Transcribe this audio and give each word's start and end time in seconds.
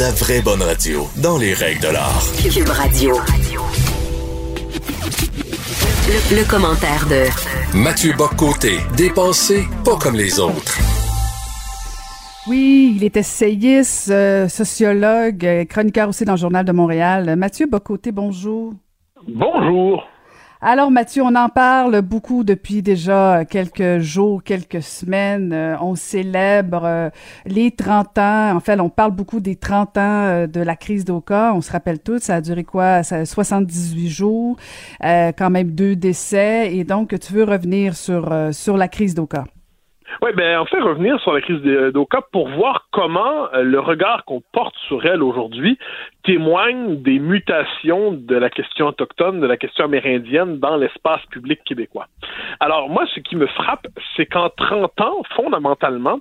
la 0.00 0.10
vraie 0.12 0.40
bonne 0.40 0.62
radio, 0.62 1.06
dans 1.22 1.36
les 1.36 1.52
règles 1.52 1.82
de 1.82 1.88
l'art. 1.88 2.22
Cube 2.42 2.70
Radio. 2.70 3.16
Le, 6.08 6.36
le 6.38 6.48
commentaire 6.48 7.06
de 7.06 7.76
Mathieu 7.76 8.14
Boccoté, 8.16 8.78
dépensé 8.96 9.64
pas 9.84 9.96
comme 9.96 10.16
les 10.16 10.40
autres. 10.40 10.78
Oui, 12.48 12.94
il 12.96 13.04
est 13.04 13.14
essayiste, 13.18 14.10
euh, 14.10 14.48
sociologue, 14.48 15.44
euh, 15.44 15.66
chroniqueur 15.66 16.08
aussi 16.08 16.24
dans 16.24 16.32
le 16.32 16.38
Journal 16.38 16.64
de 16.64 16.72
Montréal. 16.72 17.36
Mathieu 17.36 17.66
Bocoté, 17.66 18.10
bonjour. 18.10 18.72
Bonjour. 19.28 20.02
Alors 20.62 20.90
Mathieu, 20.90 21.22
on 21.22 21.34
en 21.36 21.48
parle 21.48 22.02
beaucoup 22.02 22.44
depuis 22.44 22.82
déjà 22.82 23.46
quelques 23.46 24.00
jours, 24.00 24.42
quelques 24.42 24.82
semaines. 24.82 25.54
Euh, 25.54 25.74
on 25.80 25.94
célèbre 25.94 26.82
euh, 26.84 27.08
les 27.46 27.70
30 27.70 28.18
ans. 28.18 28.56
En 28.56 28.60
fait, 28.60 28.78
on 28.78 28.90
parle 28.90 29.12
beaucoup 29.12 29.40
des 29.40 29.56
30 29.56 29.96
ans 29.96 30.00
euh, 30.26 30.46
de 30.46 30.60
la 30.60 30.76
crise 30.76 31.06
d'Oka. 31.06 31.54
On 31.54 31.62
se 31.62 31.72
rappelle 31.72 31.98
tous, 31.98 32.18
ça 32.18 32.34
a 32.36 32.40
duré 32.42 32.64
quoi? 32.64 33.02
Ça 33.02 33.16
a 33.16 33.24
78 33.24 34.10
jours, 34.10 34.58
quand 35.00 35.50
même 35.50 35.70
deux 35.70 35.96
décès. 35.96 36.76
Et 36.76 36.84
donc, 36.84 37.18
tu 37.18 37.32
veux 37.32 37.44
revenir 37.44 37.96
sur, 37.96 38.30
sur 38.52 38.76
la 38.76 38.88
crise 38.88 39.14
d'Oka. 39.14 39.44
Oui, 40.22 40.30
ben 40.36 40.58
en 40.58 40.66
fait, 40.66 40.80
revenir 40.80 41.20
sur 41.20 41.32
la 41.32 41.40
crise 41.40 41.60
d'Oka 41.62 42.20
pour 42.32 42.48
voir 42.48 42.86
comment 42.90 43.48
le 43.54 43.78
regard 43.78 44.24
qu'on 44.24 44.42
porte 44.52 44.74
sur 44.88 45.04
elle 45.06 45.22
aujourd'hui 45.22 45.78
témoigne 46.24 47.00
des 47.00 47.18
mutations 47.18 48.12
de 48.12 48.36
la 48.36 48.50
question 48.50 48.88
autochtone, 48.88 49.40
de 49.40 49.46
la 49.46 49.56
question 49.56 49.84
amérindienne 49.86 50.58
dans 50.58 50.76
l'espace 50.76 51.24
public 51.30 51.60
québécois. 51.64 52.08
Alors 52.60 52.90
moi, 52.90 53.04
ce 53.14 53.20
qui 53.20 53.36
me 53.36 53.46
frappe, 53.46 53.86
c'est 54.16 54.26
qu'en 54.26 54.50
30 54.50 55.00
ans, 55.00 55.22
fondamentalement, 55.34 56.20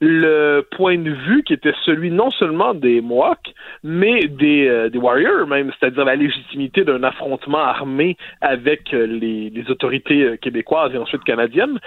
le 0.00 0.66
point 0.76 0.98
de 0.98 1.10
vue 1.10 1.42
qui 1.42 1.52
était 1.52 1.74
celui 1.84 2.10
non 2.10 2.30
seulement 2.30 2.74
des 2.74 3.00
Mohawks, 3.00 3.52
mais 3.82 4.26
des, 4.28 4.68
euh, 4.68 4.90
Warriors 4.94 5.46
même, 5.46 5.72
c'est-à-dire 5.78 6.04
la 6.04 6.16
légitimité 6.16 6.84
d'un 6.84 7.02
affrontement 7.02 7.58
armé 7.58 8.16
avec 8.40 8.92
euh, 8.92 9.06
les, 9.06 9.50
autorités 9.68 10.22
euh, 10.22 10.36
québécoises 10.36 10.94
et 10.94 10.98
ensuite 10.98 11.24
canadiennes, 11.24 11.78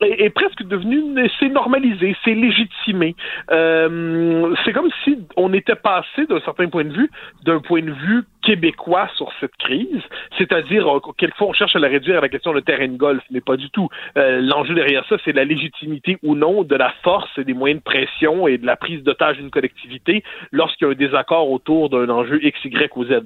est 0.00 0.30
presque 0.30 0.62
devenu, 0.62 0.99
c'est 1.38 1.48
normalisé, 1.48 2.16
c'est 2.24 2.34
légitimé. 2.34 3.14
Euh, 3.50 4.54
c'est 4.64 4.72
comme 4.72 4.90
si 5.04 5.18
on 5.36 5.52
était 5.52 5.74
passé 5.74 6.26
d'un 6.28 6.40
certain 6.40 6.68
point 6.68 6.84
de 6.84 6.92
vue 6.92 7.10
d'un 7.44 7.60
point 7.60 7.82
de 7.82 7.92
vue 7.92 8.24
québécois 8.42 9.08
sur 9.16 9.30
cette 9.38 9.54
crise, 9.56 10.02
c'est-à-dire 10.38 10.88
euh, 10.88 11.00
quelquefois 11.16 11.48
on 11.48 11.52
cherche 11.52 11.76
à 11.76 11.78
la 11.78 11.88
réduire 11.88 12.18
à 12.18 12.20
la 12.20 12.28
question 12.28 12.52
de 12.52 12.60
terrain 12.60 12.88
de 12.88 12.96
golf, 12.96 13.22
mais 13.30 13.40
pas 13.40 13.56
du 13.56 13.70
tout. 13.70 13.88
Euh, 14.16 14.40
l'enjeu 14.40 14.74
derrière 14.74 15.04
ça, 15.08 15.16
c'est 15.24 15.32
la 15.32 15.44
légitimité 15.44 16.18
ou 16.22 16.34
non 16.34 16.62
de 16.62 16.74
la 16.74 16.92
force 17.02 17.30
et 17.38 17.44
des 17.44 17.54
moyens 17.54 17.80
de 17.80 17.84
pression 17.84 18.48
et 18.48 18.58
de 18.58 18.66
la 18.66 18.76
prise 18.76 19.02
d'otage 19.02 19.36
d'une 19.36 19.50
collectivité 19.50 20.24
lorsqu'il 20.52 20.86
y 20.86 20.90
a 20.90 20.92
un 20.92 20.96
désaccord 20.96 21.50
autour 21.50 21.90
d'un 21.90 22.08
enjeu 22.08 22.42
X, 22.42 22.64
Y 22.64 22.96
ou 22.96 23.04
Z. 23.04 23.22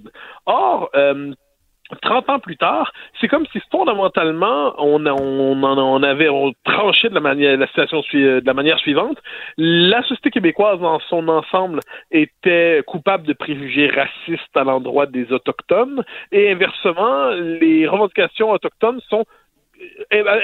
Or, 0.46 0.90
euh, 0.94 1.32
30 2.02 2.30
ans 2.30 2.38
plus 2.38 2.56
tard, 2.56 2.92
c'est 3.20 3.28
comme 3.28 3.46
si 3.52 3.60
fondamentalement 3.70 4.74
on, 4.78 5.04
on, 5.06 5.62
on 5.62 6.02
avait 6.02 6.28
tranché 6.64 7.10
de 7.10 7.14
la 7.14 7.20
manière 7.20 7.58
la 7.58 7.66
situation 7.66 8.00
de 8.12 8.42
la 8.44 8.54
manière 8.54 8.78
suivante. 8.78 9.18
La 9.58 10.02
société 10.02 10.30
québécoise 10.30 10.80
dans 10.80 10.98
son 11.10 11.28
ensemble 11.28 11.80
était 12.10 12.82
coupable 12.86 13.26
de 13.26 13.34
préjugés 13.34 13.88
racistes 13.88 14.56
à 14.56 14.64
l'endroit 14.64 15.06
des 15.06 15.30
autochtones 15.30 16.02
et 16.32 16.50
inversement, 16.50 17.30
les 17.30 17.86
revendications 17.86 18.50
autochtones 18.50 19.00
sont 19.08 19.24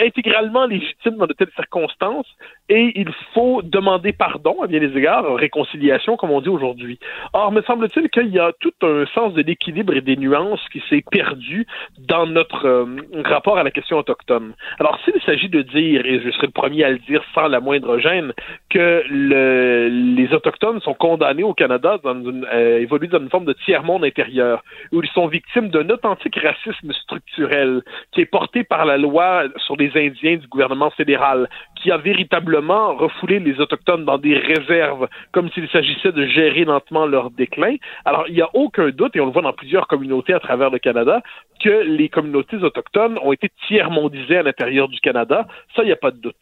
intégralement 0.00 0.66
légitime 0.66 1.16
dans 1.16 1.26
de 1.26 1.32
telles 1.32 1.50
circonstances 1.54 2.26
et 2.68 2.92
il 2.94 3.08
faut 3.34 3.62
demander 3.62 4.12
pardon 4.12 4.62
à 4.62 4.66
bien 4.66 4.80
des 4.80 4.96
égards, 4.96 5.34
réconciliation 5.34 6.16
comme 6.16 6.30
on 6.30 6.40
dit 6.40 6.48
aujourd'hui. 6.48 6.98
Or, 7.32 7.52
me 7.52 7.62
semble-t-il 7.62 8.08
qu'il 8.10 8.28
y 8.28 8.38
a 8.38 8.52
tout 8.60 8.72
un 8.82 9.06
sens 9.14 9.34
de 9.34 9.42
l'équilibre 9.42 9.94
et 9.94 10.00
des 10.00 10.16
nuances 10.16 10.60
qui 10.72 10.82
s'est 10.88 11.04
perdu 11.10 11.66
dans 11.98 12.26
notre 12.26 12.66
euh, 12.66 12.86
rapport 13.24 13.58
à 13.58 13.62
la 13.62 13.70
question 13.70 13.98
autochtone. 13.98 14.54
Alors, 14.78 14.98
s'il 15.04 15.20
s'agit 15.22 15.48
de 15.48 15.62
dire, 15.62 16.04
et 16.04 16.20
je 16.20 16.30
serai 16.30 16.46
le 16.46 16.52
premier 16.52 16.84
à 16.84 16.90
le 16.90 16.98
dire 16.98 17.22
sans 17.34 17.48
la 17.48 17.60
moindre 17.60 17.98
gêne, 17.98 18.32
que 18.68 19.04
le, 19.08 19.88
les 20.16 20.32
autochtones 20.32 20.80
sont 20.80 20.94
condamnés 20.94 21.42
au 21.42 21.54
Canada 21.54 21.98
dans 22.02 22.14
une, 22.14 22.46
euh, 22.52 22.80
évoluer 22.80 23.08
dans 23.08 23.20
une 23.20 23.30
forme 23.30 23.44
de 23.44 23.52
tiers-monde 23.64 24.04
intérieur, 24.04 24.62
où 24.92 25.02
ils 25.02 25.10
sont 25.10 25.26
victimes 25.26 25.68
d'un 25.68 25.88
authentique 25.90 26.36
racisme 26.36 26.92
structurel 26.92 27.82
qui 28.12 28.20
est 28.22 28.26
porté 28.26 28.64
par 28.64 28.84
la 28.84 28.96
loi 28.96 29.19
sur 29.58 29.76
les 29.76 29.90
Indiens 29.96 30.36
du 30.36 30.46
gouvernement 30.46 30.90
fédéral, 30.90 31.48
qui 31.76 31.90
a 31.90 31.96
véritablement 31.96 32.94
refoulé 32.94 33.38
les 33.38 33.60
Autochtones 33.60 34.04
dans 34.04 34.18
des 34.18 34.36
réserves, 34.36 35.08
comme 35.32 35.50
s'il 35.50 35.68
s'agissait 35.68 36.12
de 36.12 36.26
gérer 36.26 36.64
lentement 36.64 37.06
leur 37.06 37.30
déclin. 37.30 37.76
Alors, 38.04 38.24
il 38.28 38.34
n'y 38.34 38.42
a 38.42 38.50
aucun 38.54 38.90
doute, 38.90 39.16
et 39.16 39.20
on 39.20 39.26
le 39.26 39.32
voit 39.32 39.42
dans 39.42 39.52
plusieurs 39.52 39.86
communautés 39.86 40.34
à 40.34 40.40
travers 40.40 40.70
le 40.70 40.78
Canada, 40.78 41.22
que 41.62 41.82
les 41.84 42.08
communautés 42.08 42.56
autochtones 42.56 43.18
ont 43.22 43.32
été 43.32 43.50
tiers-mondisées 43.66 44.38
à 44.38 44.42
l'intérieur 44.42 44.88
du 44.88 45.00
Canada. 45.00 45.46
Ça, 45.74 45.82
il 45.82 45.86
n'y 45.86 45.92
a 45.92 45.96
pas 45.96 46.10
de 46.10 46.18
doute. 46.18 46.36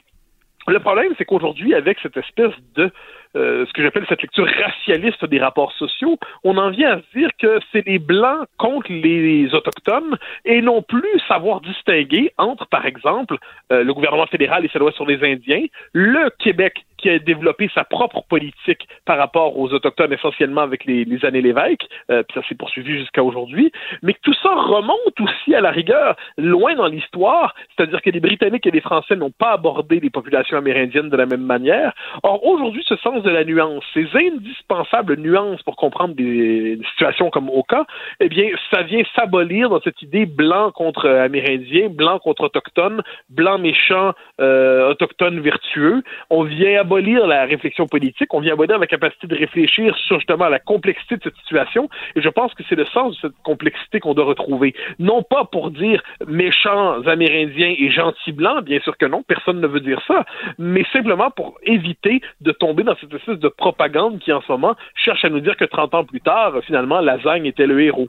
Le 0.66 0.80
problème, 0.80 1.14
c'est 1.16 1.24
qu'aujourd'hui, 1.24 1.74
avec 1.74 1.98
cette 2.02 2.16
espèce 2.16 2.52
de 2.74 2.90
euh, 3.36 3.66
ce 3.66 3.72
que 3.72 3.82
j'appelle 3.82 4.06
cette 4.08 4.22
lecture 4.22 4.46
racialiste 4.46 5.24
des 5.24 5.38
rapports 5.38 5.72
sociaux, 5.72 6.18
on 6.44 6.56
en 6.56 6.70
vient 6.70 6.92
à 6.92 6.96
se 6.98 7.18
dire 7.18 7.30
que 7.38 7.60
c'est 7.72 7.86
les 7.86 7.98
Blancs 7.98 8.46
contre 8.56 8.90
les 8.90 9.54
Autochtones 9.54 10.16
et 10.44 10.62
non 10.62 10.82
plus 10.82 11.20
savoir 11.26 11.60
distinguer 11.60 12.32
entre, 12.38 12.66
par 12.66 12.86
exemple, 12.86 13.36
euh, 13.72 13.84
le 13.84 13.94
gouvernement 13.94 14.26
fédéral 14.26 14.64
et 14.64 14.68
sa 14.68 14.78
loi 14.78 14.92
sur 14.92 15.06
les 15.06 15.22
Indiens, 15.22 15.66
le 15.92 16.30
Québec 16.38 16.84
qui 16.98 17.08
a 17.08 17.18
développé 17.18 17.70
sa 17.74 17.84
propre 17.84 18.22
politique 18.28 18.88
par 19.04 19.18
rapport 19.18 19.56
aux 19.58 19.72
Autochtones, 19.72 20.12
essentiellement 20.12 20.62
avec 20.62 20.84
les, 20.84 21.06
années 21.24 21.40
Lévesque, 21.40 21.86
euh, 22.10 22.22
puis 22.22 22.40
ça 22.40 22.46
s'est 22.48 22.54
poursuivi 22.54 22.98
jusqu'à 22.98 23.22
aujourd'hui, 23.22 23.72
mais 24.02 24.14
que 24.14 24.20
tout 24.22 24.34
ça 24.34 24.50
remonte 24.50 25.20
aussi 25.20 25.54
à 25.54 25.60
la 25.60 25.70
rigueur 25.70 26.16
loin 26.36 26.74
dans 26.74 26.86
l'histoire, 26.86 27.54
c'est-à-dire 27.76 28.02
que 28.02 28.10
les 28.10 28.20
Britanniques 28.20 28.66
et 28.66 28.70
les 28.70 28.80
Français 28.80 29.16
n'ont 29.16 29.30
pas 29.30 29.52
abordé 29.52 30.00
les 30.00 30.10
populations 30.10 30.58
amérindiennes 30.58 31.08
de 31.08 31.16
la 31.16 31.26
même 31.26 31.42
manière. 31.44 31.92
Or, 32.22 32.44
aujourd'hui, 32.44 32.84
ce 32.86 32.96
sens 32.96 33.17
de 33.22 33.30
la 33.30 33.44
nuance, 33.44 33.84
ces 33.94 34.06
indispensables 34.14 35.16
nuances 35.16 35.62
pour 35.62 35.76
comprendre 35.76 36.14
des, 36.14 36.78
situations 36.90 37.30
comme 37.30 37.48
Oka, 37.48 37.86
eh 38.20 38.28
bien, 38.28 38.50
ça 38.72 38.82
vient 38.82 39.02
s'abolir 39.14 39.70
dans 39.70 39.80
cette 39.80 40.00
idée 40.02 40.26
blanc 40.26 40.70
contre 40.72 41.08
amérindien, 41.08 41.88
blanc 41.88 42.18
contre 42.18 42.44
autochtone, 42.44 43.02
blanc 43.28 43.58
méchant, 43.58 44.12
euh, 44.40 44.90
autochtone 44.90 45.40
vertueux. 45.40 46.02
On 46.30 46.44
vient 46.44 46.80
abolir 46.80 47.26
la 47.26 47.44
réflexion 47.44 47.86
politique, 47.86 48.32
on 48.34 48.40
vient 48.40 48.54
abolir 48.54 48.78
la 48.78 48.86
capacité 48.86 49.26
de 49.26 49.36
réfléchir 49.36 49.96
sur 49.96 50.18
justement 50.18 50.48
la 50.48 50.58
complexité 50.58 51.16
de 51.16 51.22
cette 51.24 51.36
situation, 51.36 51.88
et 52.16 52.22
je 52.22 52.28
pense 52.28 52.54
que 52.54 52.62
c'est 52.68 52.76
le 52.76 52.86
sens 52.86 53.14
de 53.16 53.28
cette 53.28 53.42
complexité 53.42 54.00
qu'on 54.00 54.14
doit 54.14 54.24
retrouver. 54.24 54.74
Non 54.98 55.22
pas 55.22 55.44
pour 55.44 55.70
dire 55.70 56.02
méchants 56.26 57.02
amérindiens 57.06 57.74
et 57.78 57.90
gentils 57.90 58.32
blancs, 58.32 58.64
bien 58.64 58.80
sûr 58.80 58.96
que 58.96 59.06
non, 59.06 59.22
personne 59.22 59.60
ne 59.60 59.66
veut 59.66 59.80
dire 59.80 60.00
ça, 60.06 60.24
mais 60.58 60.84
simplement 60.92 61.30
pour 61.30 61.58
éviter 61.62 62.20
de 62.40 62.52
tomber 62.52 62.82
dans 62.82 62.96
cette 62.96 63.07
de 63.08 63.48
propagande 63.48 64.18
qui 64.18 64.32
en 64.32 64.40
ce 64.42 64.52
moment 64.52 64.74
cherche 64.94 65.24
à 65.24 65.30
nous 65.30 65.40
dire 65.40 65.56
que 65.56 65.64
30 65.64 65.94
ans 65.94 66.04
plus 66.04 66.20
tard, 66.20 66.54
finalement, 66.66 67.00
Lasagne 67.00 67.46
était 67.46 67.66
le 67.66 67.80
héros. 67.80 68.08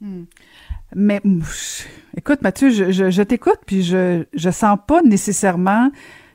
Hmm. 0.00 0.24
Mais 0.94 1.20
écoute, 2.16 2.42
Mathieu, 2.42 2.70
je, 2.70 3.10
je 3.10 3.22
t'écoute, 3.22 3.58
puis 3.66 3.82
je, 3.82 4.24
je 4.34 4.50
sens 4.50 4.78
pas 4.86 5.00
nécessairement 5.02 5.90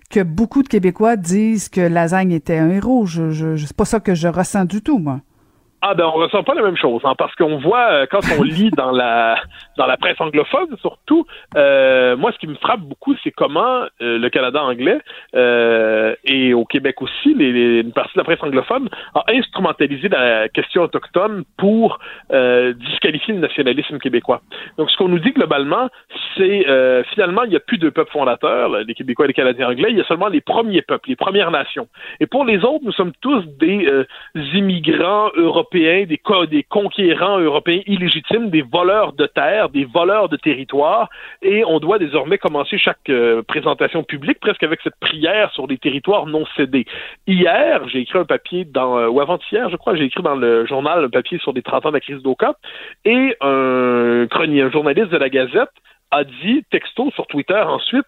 que 0.10 0.24
beaucoup 0.24 0.64
de 0.64 0.68
Québécois 0.68 1.16
disent 1.16 1.70
que 1.70 1.82
Lasagne 1.82 2.32
était 2.32 2.58
un 2.58 2.70
héros. 2.70 3.06
Je, 3.06 3.32
je, 3.32 3.56
c'est 3.58 3.76
pas 3.76 3.86
ça 3.86 4.00
que 4.00 4.16
je 4.16 4.28
ressens 4.28 4.66
du 4.66 4.82
tout, 4.82 5.00
moi. 5.00 5.22
Ah 5.84 5.94
ben 5.94 6.06
on 6.06 6.14
ressent 6.14 6.42
pas 6.42 6.56
la 6.56 6.64
même 6.64 6.76
chose, 6.76 7.02
hein, 7.04 7.14
parce 7.16 7.36
qu'on 7.36 7.60
voit 7.60 7.92
euh, 7.92 8.06
quand 8.10 8.22
on 8.40 8.42
lit 8.58 8.72
dans 8.72 8.90
la 8.90 9.40
dans 9.78 9.86
la 9.86 9.96
presse 9.96 10.20
anglophone 10.20 10.76
surtout, 10.82 11.28
euh, 11.56 12.18
moi 12.18 12.32
ce 12.32 12.40
qui 12.40 12.48
me 12.48 12.56
frappe 12.56 12.80
beaucoup 12.80 13.16
c'est 13.24 13.30
comment 13.30 13.84
euh, 14.02 14.18
le 14.18 14.30
Canada 14.30 14.64
anglais 14.64 14.98
et 16.24 16.54
au 16.56 16.66
Québec 16.66 17.00
aussi, 17.02 17.36
les, 17.36 17.82
une 17.82 17.92
partie 17.92 18.14
de 18.16 18.20
la 18.20 18.24
presse 18.24 18.42
anglophone 18.42 18.90
a 19.14 19.24
instrumentalisé 19.30 20.10
la 20.10 20.50
question 20.50 20.82
autochtone 20.82 21.44
pour 21.58 22.00
disqualifier 22.32 23.36
le 23.36 23.40
nationalisme 23.40 24.00
québécois. 24.00 24.42
Donc 24.78 24.90
ce 24.90 24.98
qu'on 24.98 25.10
nous 25.10 25.20
dit 25.20 25.32
globalement, 25.32 25.90
c'est 26.36 26.66
finalement 27.14 27.44
il 27.44 27.52
n'y 27.52 27.56
a 27.56 27.60
plus 27.60 27.78
de 27.78 27.90
peuples 27.90 28.12
fondateurs, 28.12 28.70
les 28.70 28.94
Québécois 28.96 29.26
et 29.26 29.28
les 29.30 29.34
Canadiens 29.34 29.70
anglais, 29.70 29.90
il 29.92 29.98
y 29.98 30.02
a 30.02 30.06
seulement 30.06 30.28
les 30.28 30.42
premiers 30.42 30.82
peuples, 30.82 31.10
les 31.10 31.16
Premières 31.16 31.52
Nations. 31.52 31.88
Et 32.20 32.26
pour 32.26 32.46
les 32.46 32.58
autres, 32.64 32.84
nous 32.84 32.94
sommes 32.94 33.14
tous 33.22 33.44
des 33.60 33.88
immigrants 34.54 35.30
européens 35.36 35.67
des, 35.72 36.64
conquérants 36.70 37.40
européens 37.40 37.82
illégitimes, 37.86 38.50
des 38.50 38.62
voleurs 38.62 39.14
de 39.14 39.26
terre, 39.26 39.70
des 39.70 39.86
voleurs 39.86 40.30
de 40.30 40.38
territoire, 40.38 41.10
et 41.42 41.64
on 41.66 41.80
doit 41.80 42.00
désormais 42.00 42.38
commencer 42.38 42.78
chaque 42.78 43.10
euh, 43.10 43.42
présentation 43.44 44.04
publique 44.04 44.40
presque 44.40 44.64
avec 44.64 44.80
cette 44.84 44.98
prière 45.00 45.52
sur 45.54 45.68
des 45.68 45.78
territoires 45.78 46.26
non 46.26 46.46
cédés. 46.56 46.86
Hier, 47.28 47.88
j'ai 47.90 48.00
écrit 48.00 48.20
un 48.20 48.26
papier 48.26 48.66
dans, 48.66 48.98
euh, 48.98 49.08
ou 49.08 49.22
avant-hier, 49.22 49.70
je 49.70 49.76
crois, 49.76 49.96
j'ai 49.96 50.06
écrit 50.06 50.24
dans 50.24 50.36
le 50.36 50.66
journal 50.66 51.06
un 51.06 51.10
papier 51.10 51.38
sur 51.40 51.54
les 51.54 51.62
30 51.62 51.86
ans 51.86 51.90
de 51.90 51.96
la 51.96 52.00
crise 52.00 52.22
d'Oka, 52.22 52.56
et 53.06 53.36
un 53.42 54.28
un 54.68 54.72
journaliste 54.72 55.10
de 55.10 55.18
la 55.18 55.30
Gazette 55.30 55.70
a 56.12 56.24
dit 56.24 56.64
texto 56.72 57.12
sur 57.12 57.28
Twitter 57.28 57.60
ensuite 57.60 58.06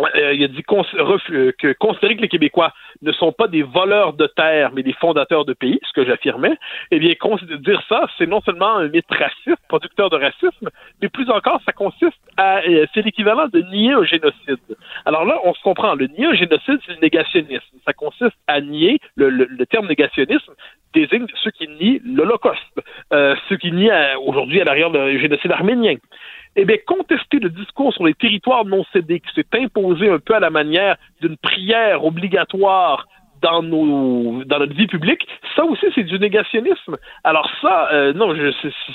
euh, 0.00 0.34
il 0.34 0.44
a 0.44 0.48
dit 0.48 0.64
euh, 0.70 1.52
que 1.58 1.72
considérer 1.74 2.16
que 2.16 2.22
les 2.22 2.28
Québécois 2.28 2.72
ne 3.02 3.12
sont 3.12 3.32
pas 3.32 3.48
des 3.48 3.62
voleurs 3.62 4.12
de 4.12 4.26
terre, 4.26 4.70
mais 4.74 4.82
des 4.82 4.92
fondateurs 4.92 5.44
de 5.44 5.52
pays, 5.52 5.78
ce 5.86 5.92
que 5.92 6.04
j'affirmais, 6.04 6.56
eh 6.90 6.98
bien, 6.98 7.14
dire 7.58 7.82
ça, 7.88 8.06
c'est 8.18 8.26
non 8.26 8.40
seulement 8.42 8.76
un 8.76 8.88
mythe 8.88 9.06
raciste, 9.10 9.62
producteur 9.68 10.10
de 10.10 10.16
racisme, 10.16 10.70
mais 11.00 11.08
plus 11.08 11.30
encore, 11.30 11.60
ça 11.64 11.72
consiste 11.72 12.18
à, 12.36 12.58
euh, 12.58 12.86
c'est 12.94 13.02
l'équivalent 13.02 13.48
de 13.48 13.60
nier 13.60 13.92
un 13.92 14.04
génocide. 14.04 14.58
Alors 15.04 15.24
là, 15.24 15.38
on 15.44 15.54
se 15.54 15.62
comprend, 15.62 15.94
le 15.94 16.06
nier 16.06 16.26
un 16.26 16.34
génocide, 16.34 16.78
c'est 16.86 16.92
le 16.92 17.00
négationnisme. 17.00 17.76
Ça 17.84 17.92
consiste 17.92 18.36
à 18.46 18.60
nier, 18.60 18.98
le, 19.16 19.30
le, 19.30 19.66
terme 19.66 19.88
négationnisme 19.88 20.52
désigne 20.94 21.26
ceux 21.42 21.50
qui 21.50 21.68
nient 21.68 22.00
l'Holocauste, 22.04 22.80
ceux 23.10 23.56
qui 23.56 23.72
nient 23.72 24.16
aujourd'hui 24.24 24.60
à 24.60 24.64
l'arrière 24.64 24.90
le 24.90 25.18
génocide 25.18 25.50
arménien 25.50 25.96
eh 26.56 26.64
bien, 26.64 26.76
contester 26.86 27.38
le 27.38 27.50
discours 27.50 27.92
sur 27.92 28.06
les 28.06 28.14
territoires 28.14 28.64
non 28.64 28.84
cédés 28.92 29.20
qui 29.20 29.32
s'est 29.34 29.60
imposé 29.60 30.08
un 30.08 30.18
peu 30.18 30.34
à 30.34 30.40
la 30.40 30.50
manière 30.50 30.96
d'une 31.20 31.36
prière 31.36 32.04
obligatoire 32.04 33.06
dans 33.42 33.62
nos 33.62 34.44
dans 34.44 34.58
notre 34.58 34.74
vie 34.74 34.86
publique, 34.86 35.26
ça 35.54 35.64
aussi 35.64 35.86
c'est 35.94 36.04
du 36.04 36.18
négationnisme. 36.18 36.96
Alors 37.24 37.50
ça, 37.60 37.88
euh, 37.92 38.12
non, 38.12 38.34
je, 38.34 38.50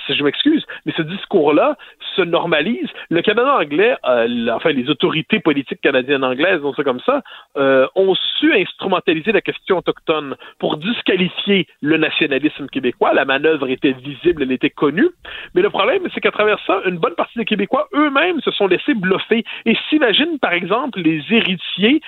je 0.09 0.23
m'excuse, 0.23 0.65
mais 0.85 0.93
ce 0.95 1.01
discours-là 1.01 1.77
se 2.15 2.21
normalise. 2.21 2.88
Le 3.09 3.21
Canada 3.21 3.55
anglais, 3.55 3.95
euh, 4.05 4.49
enfin 4.51 4.71
les 4.71 4.89
autorités 4.89 5.39
politiques 5.39 5.81
canadiennes 5.81 6.23
anglaises, 6.23 6.61
on 6.63 6.73
sait 6.73 6.83
comme 6.83 6.99
ça, 7.01 7.21
euh, 7.57 7.88
ont 7.95 8.15
su 8.39 8.53
instrumentaliser 8.53 9.31
la 9.31 9.41
question 9.41 9.77
autochtone 9.77 10.35
pour 10.59 10.77
disqualifier 10.77 11.67
le 11.81 11.97
nationalisme 11.97 12.67
québécois. 12.67 13.13
La 13.13 13.25
manœuvre 13.25 13.69
était 13.69 13.93
visible, 13.93 14.43
elle 14.43 14.51
était 14.51 14.69
connue, 14.69 15.09
mais 15.53 15.61
le 15.61 15.69
problème 15.69 16.03
c'est 16.13 16.21
qu'à 16.21 16.31
travers 16.31 16.59
ça, 16.65 16.81
une 16.85 16.97
bonne 16.97 17.15
partie 17.15 17.38
des 17.38 17.45
Québécois 17.45 17.88
eux-mêmes 17.93 18.41
se 18.41 18.51
sont 18.51 18.67
laissés 18.67 18.93
bluffer 18.93 19.43
et 19.65 19.75
s'imaginent 19.89 20.39
par 20.39 20.53
exemple 20.53 20.99
les 20.99 21.21
héritiers 21.29 22.01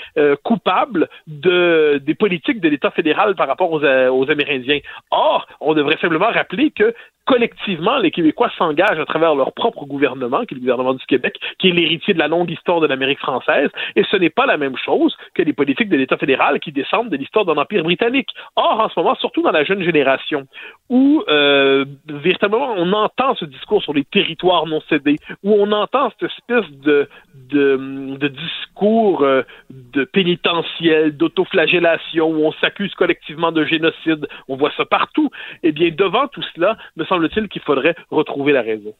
coupables 0.43 1.09
de 1.27 2.01
des 2.03 2.15
politique 2.23 2.61
de 2.61 2.69
l'État 2.69 2.89
fédéral 2.91 3.35
par 3.35 3.47
rapport 3.49 3.69
aux, 3.73 3.83
euh, 3.83 4.09
aux 4.09 4.31
Amérindiens. 4.31 4.79
Or, 5.11 5.45
on 5.59 5.73
devrait 5.73 5.97
simplement 5.99 6.31
rappeler 6.31 6.71
que 6.71 6.93
collectivement, 7.25 7.97
les 7.97 8.11
Québécois 8.11 8.51
s'engagent 8.57 8.99
à 8.99 9.05
travers 9.05 9.35
leur 9.35 9.53
propre 9.53 9.85
gouvernement, 9.85 10.45
qui 10.45 10.53
est 10.53 10.55
le 10.55 10.61
gouvernement 10.61 10.93
du 10.93 11.05
Québec, 11.05 11.39
qui 11.59 11.69
est 11.69 11.71
l'héritier 11.71 12.13
de 12.13 12.19
la 12.19 12.27
longue 12.27 12.51
histoire 12.51 12.79
de 12.81 12.87
l'Amérique 12.87 13.19
française, 13.19 13.69
et 13.95 14.03
ce 14.09 14.17
n'est 14.17 14.29
pas 14.29 14.45
la 14.45 14.57
même 14.57 14.75
chose 14.77 15.15
que 15.33 15.41
les 15.41 15.53
politiques 15.53 15.89
de 15.89 15.97
l'État 15.97 16.17
fédéral 16.17 16.59
qui 16.59 16.71
descendent 16.71 17.09
de 17.09 17.17
l'histoire 17.17 17.45
d'un 17.45 17.57
empire 17.57 17.83
britannique. 17.83 18.29
Or, 18.55 18.79
en 18.79 18.89
ce 18.89 18.99
moment, 18.99 19.15
surtout 19.15 19.41
dans 19.41 19.51
la 19.51 19.63
jeune 19.63 19.83
génération, 19.83 20.47
où 20.89 21.23
euh, 21.27 21.85
véritablement 22.07 22.73
on 22.77 22.91
entend 22.93 23.35
ce 23.35 23.45
discours 23.45 23.81
sur 23.81 23.93
les 23.93 24.03
territoires 24.03 24.65
non 24.65 24.81
cédés, 24.89 25.17
où 25.43 25.53
on 25.53 25.71
entend 25.71 26.11
cette 26.11 26.31
espèce 26.31 26.69
de, 26.71 27.07
de, 27.49 28.17
de 28.17 28.27
discours 28.27 29.23
euh, 29.23 29.43
de 29.69 30.03
pénitentiel, 30.03 31.15
d'autoflagellation, 31.15 32.27
où 32.27 32.45
on 32.45 32.51
s'accuse 32.53 32.93
collectivement 32.95 33.51
de 33.51 33.63
génocide, 33.65 34.27
on 34.47 34.55
voit 34.55 34.71
ça 34.75 34.85
partout. 34.85 35.29
Eh 35.63 35.71
bien, 35.71 35.89
devant 35.91 36.27
tout 36.27 36.43
cela, 36.55 36.77
semble-t-il 37.13 37.47
qu'il 37.47 37.61
faudrait 37.61 37.95
retrouver 38.09 38.53
la 38.53 38.61
raison. 38.61 38.93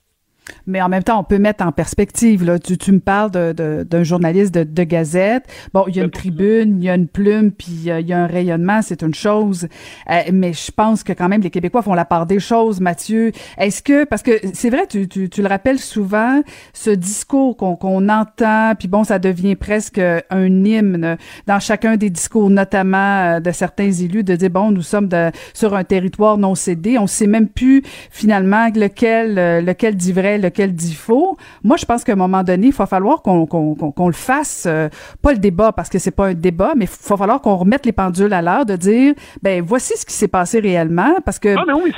Mais 0.67 0.81
en 0.81 0.89
même 0.89 1.03
temps, 1.03 1.19
on 1.19 1.23
peut 1.23 1.39
mettre 1.39 1.65
en 1.65 1.71
perspective. 1.71 2.43
Là, 2.43 2.59
tu, 2.59 2.77
tu 2.77 2.91
me 2.91 2.99
parles 2.99 3.31
d'un 3.31 4.03
journaliste 4.03 4.53
de, 4.53 4.63
de, 4.63 4.83
gazette. 4.83 5.45
Bon, 5.73 5.85
il 5.87 5.95
y 5.95 5.99
a 5.99 6.03
une 6.03 6.11
tribune, 6.11 6.79
il 6.79 6.85
y 6.85 6.89
a 6.89 6.95
une 6.95 7.07
plume, 7.07 7.51
puis 7.51 7.83
euh, 7.87 7.99
il 7.99 8.07
y 8.07 8.13
a 8.13 8.21
un 8.21 8.27
rayonnement, 8.27 8.81
c'est 8.81 9.01
une 9.01 9.13
chose. 9.13 9.67
Euh, 10.09 10.21
mais 10.31 10.53
je 10.53 10.71
pense 10.71 11.03
que 11.03 11.13
quand 11.13 11.29
même 11.29 11.41
les 11.41 11.49
Québécois 11.49 11.81
font 11.81 11.93
la 11.93 12.05
part 12.05 12.25
des 12.25 12.39
choses, 12.39 12.79
Mathieu. 12.79 13.31
Est-ce 13.57 13.81
que 13.81 14.03
parce 14.05 14.23
que 14.23 14.31
c'est 14.53 14.69
vrai, 14.69 14.87
tu, 14.87 15.07
tu, 15.07 15.29
tu, 15.29 15.41
le 15.41 15.47
rappelles 15.47 15.79
souvent, 15.79 16.41
ce 16.73 16.89
discours 16.89 17.57
qu'on 17.57 17.75
qu'on 17.75 18.09
entend, 18.09 18.73
puis 18.77 18.87
bon, 18.87 19.03
ça 19.03 19.19
devient 19.19 19.55
presque 19.55 19.99
un 19.99 20.65
hymne 20.65 21.17
dans 21.47 21.59
chacun 21.59 21.97
des 21.97 22.09
discours, 22.09 22.49
notamment 22.49 23.35
euh, 23.35 23.39
de 23.39 23.51
certains 23.51 23.91
élus, 23.91 24.23
de 24.23 24.35
dire 24.35 24.49
bon, 24.49 24.71
nous 24.71 24.81
sommes 24.81 25.07
de, 25.07 25.31
sur 25.53 25.75
un 25.75 25.83
territoire 25.83 26.37
non 26.37 26.55
cédé. 26.55 26.97
On 26.97 27.07
sait 27.07 27.27
même 27.27 27.47
plus 27.47 27.83
finalement 28.11 28.67
lequel 28.73 29.63
lequel 29.65 29.95
dit 29.95 30.11
vrai 30.33 30.37
lequel 30.37 30.73
dit 30.73 30.93
faux. 30.93 31.37
Moi, 31.63 31.77
je 31.77 31.85
pense 31.85 32.03
qu'à 32.03 32.13
un 32.13 32.17
moment 32.17 32.43
donné, 32.43 32.67
il 32.67 32.73
va 32.73 32.85
falloir 32.85 33.21
qu'on 33.21 33.45
qu'on 33.45 34.07
le 34.07 34.13
fasse, 34.13 34.65
euh, 34.67 34.89
pas 35.21 35.33
le 35.33 35.39
débat 35.39 35.71
parce 35.71 35.89
que 35.89 35.99
c'est 35.99 36.11
pas 36.11 36.27
un 36.27 36.33
débat, 36.33 36.73
mais 36.75 36.85
il 36.85 37.09
va 37.09 37.17
falloir 37.17 37.41
qu'on 37.41 37.55
remette 37.55 37.85
les 37.85 37.91
pendules 37.91 38.33
à 38.33 38.41
l'heure 38.41 38.65
de 38.65 38.75
dire, 38.75 39.13
ben 39.41 39.63
voici 39.65 39.93
ce 39.97 40.05
qui 40.05 40.13
s'est 40.13 40.27
passé 40.27 40.59
réellement, 40.59 41.15
parce 41.25 41.39
que 41.39 41.55
non, 41.55 41.63
mais 41.67 41.73
oui, 41.73 41.93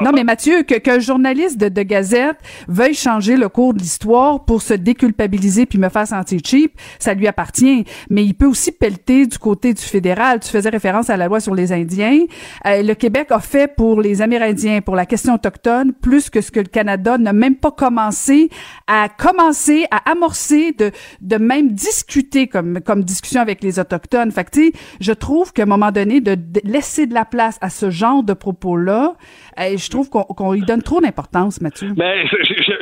non 0.00 0.10
mais 0.14 0.24
Mathieu, 0.24 0.62
que 0.62 0.74
qu'un 0.74 0.98
journaliste 0.98 1.58
de, 1.58 1.68
de 1.68 1.82
Gazette 1.82 2.36
veuille 2.68 2.94
changer 2.94 3.36
le 3.36 3.48
cours 3.48 3.74
de 3.74 3.78
l'histoire 3.78 4.44
pour 4.44 4.62
se 4.62 4.74
déculpabiliser 4.74 5.66
puis 5.66 5.78
me 5.78 5.88
faire 5.88 6.06
sentir 6.06 6.40
cheap, 6.44 6.72
ça 6.98 7.14
lui 7.14 7.26
appartient. 7.26 7.84
Mais 8.10 8.24
il 8.24 8.34
peut 8.34 8.46
aussi 8.46 8.72
pelleter 8.72 9.26
du 9.26 9.38
côté 9.38 9.74
du 9.74 9.82
fédéral. 9.82 10.40
Tu 10.40 10.48
faisais 10.48 10.70
référence 10.70 11.10
à 11.10 11.16
la 11.16 11.26
loi 11.26 11.40
sur 11.40 11.54
les 11.54 11.72
Indiens. 11.72 12.20
Euh, 12.66 12.82
le 12.82 12.94
Québec 12.94 13.28
a 13.30 13.40
fait 13.40 13.72
pour 13.74 14.00
les 14.00 14.22
Amérindiens, 14.22 14.80
pour 14.80 14.96
la 14.96 15.06
question 15.06 15.34
autochtone, 15.34 15.92
plus 15.92 16.30
que 16.30 16.40
ce 16.40 16.50
que 16.50 16.60
le 16.60 16.66
Canada 16.66 17.18
même 17.32 17.56
pas 17.56 17.70
commencé 17.70 18.50
à 18.86 19.08
commencer 19.08 19.86
à 19.90 20.10
amorcer 20.10 20.72
de 20.72 20.90
de 21.20 21.36
même 21.36 21.72
discuter 21.72 22.46
comme 22.48 22.80
comme 22.80 23.02
discussion 23.02 23.40
avec 23.40 23.62
les 23.62 23.78
autochtones. 23.78 24.30
Fait 24.30 24.44
que, 24.44 24.78
je 25.00 25.12
trouve 25.12 25.52
qu'à 25.52 25.62
un 25.62 25.66
moment 25.66 25.92
donné 25.92 26.20
de, 26.20 26.36
laisser 26.64 27.06
de 27.06 27.14
la 27.14 27.24
place 27.24 27.58
à 27.62 27.70
ce 27.70 27.90
genre 27.90 28.22
de 28.22 28.32
propos 28.32 28.76
là, 28.76 29.14
euh, 29.58 29.76
je 29.76 29.90
trouve 29.90 30.10
qu'on 30.10 30.24
qu'on 30.24 30.54
y 30.54 30.62
donne 30.62 30.82
trop 30.82 31.00
d'importance, 31.00 31.60
Mathieu. 31.60 31.92
Mais 31.96 32.24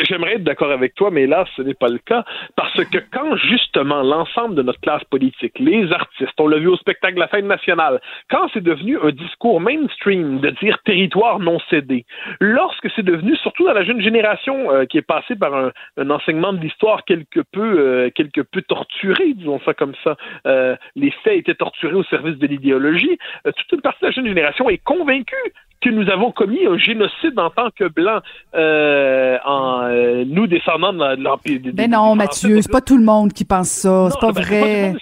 j'aimerais 0.09 0.35
être 0.35 0.45
d'accord 0.45 0.71
avec 0.71 0.95
toi, 0.95 1.11
mais 1.11 1.27
là 1.27 1.45
ce 1.57 1.63
n'est 1.63 1.75
pas 1.75 1.89
le 1.89 1.99
cas 1.99 2.25
parce 2.57 2.85
que 2.85 2.99
quand 3.13 3.37
justement 3.37 4.03
l'ensemble 4.03 4.55
de 4.55 4.63
notre 4.63 4.81
classe 4.81 5.05
politique, 5.05 5.59
les 5.59 5.91
artistes, 5.93 6.39
on 6.39 6.49
l'a 6.49 6.59
vu 6.59 6.69
au 6.69 6.77
spectacle 6.77 7.19
la 7.19 7.29
fête 7.29 7.45
nationale, 7.45 8.01
quand 8.31 8.49
c'est 8.53 8.63
devenu 8.63 8.99
un 9.03 9.11
discours 9.11 9.61
mainstream 9.61 10.41
de 10.41 10.51
dire 10.63 10.79
territoire 10.85 11.39
non 11.39 11.59
cédé, 11.69 12.05
lorsque 12.41 12.89
c'est 12.95 13.05
devenu 13.05 13.37
surtout 13.37 13.65
dans 13.65 13.73
la 13.73 13.85
jeune 13.85 14.01
génération 14.01 14.40
euh, 14.49 14.87
qui 14.87 14.99
est 14.99 15.03
passée 15.03 15.37
par 15.37 15.55
un, 15.55 16.11
enseignement 16.11 16.53
de 16.53 16.61
l'histoire 16.61 17.05
quelque 17.05 17.41
peu 17.41 17.79
euh, 17.79 18.11
quelque 18.11 18.41
peu 18.41 18.63
torturé, 18.63 19.35
disons 19.35 19.61
ça 19.65 19.75
comme 19.75 19.95
ça. 20.03 20.17
Euh, 20.47 20.77
les 20.97 21.11
faits 21.23 21.39
étaient 21.39 21.55
torturés 21.55 21.95
au 21.95 22.05
service 22.05 22.37
de 22.39 22.47
l'idéologie. 22.47 23.19
toute 23.45 23.73
une 23.73 23.81
partie 23.81 24.01
de 24.03 24.07
la 24.07 24.13
jeune 24.13 24.27
génération 24.27 24.69
est 24.69 24.79
convaincue 24.79 25.53
que 25.81 25.89
nous 25.89 26.11
avons 26.11 26.31
commis 26.31 26.67
un 26.67 26.77
génocide 26.77 27.39
en 27.39 27.51
tant 27.51 27.71
que 27.71 27.89
blancs, 27.89 28.23
euh, 28.55 29.39
en 29.45 29.85
euh, 29.85 30.25
nous 30.27 30.47
descendant 30.47 30.93
de 30.93 31.23
l'empire. 31.23 31.61
Mais 31.65 31.73
ben 31.73 31.91
non, 31.91 32.15
Mathieu, 32.15 32.61
c'est 32.61 32.71
pas 32.71 32.81
tout 32.81 32.99
le 32.99 33.05
monde 33.05 33.33
qui 33.33 33.45
pense 33.45 33.71
ça, 33.71 34.09
c'est 34.11 34.21
pas 34.21 34.33
vrai. 34.33 34.95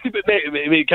mais, 0.53 0.87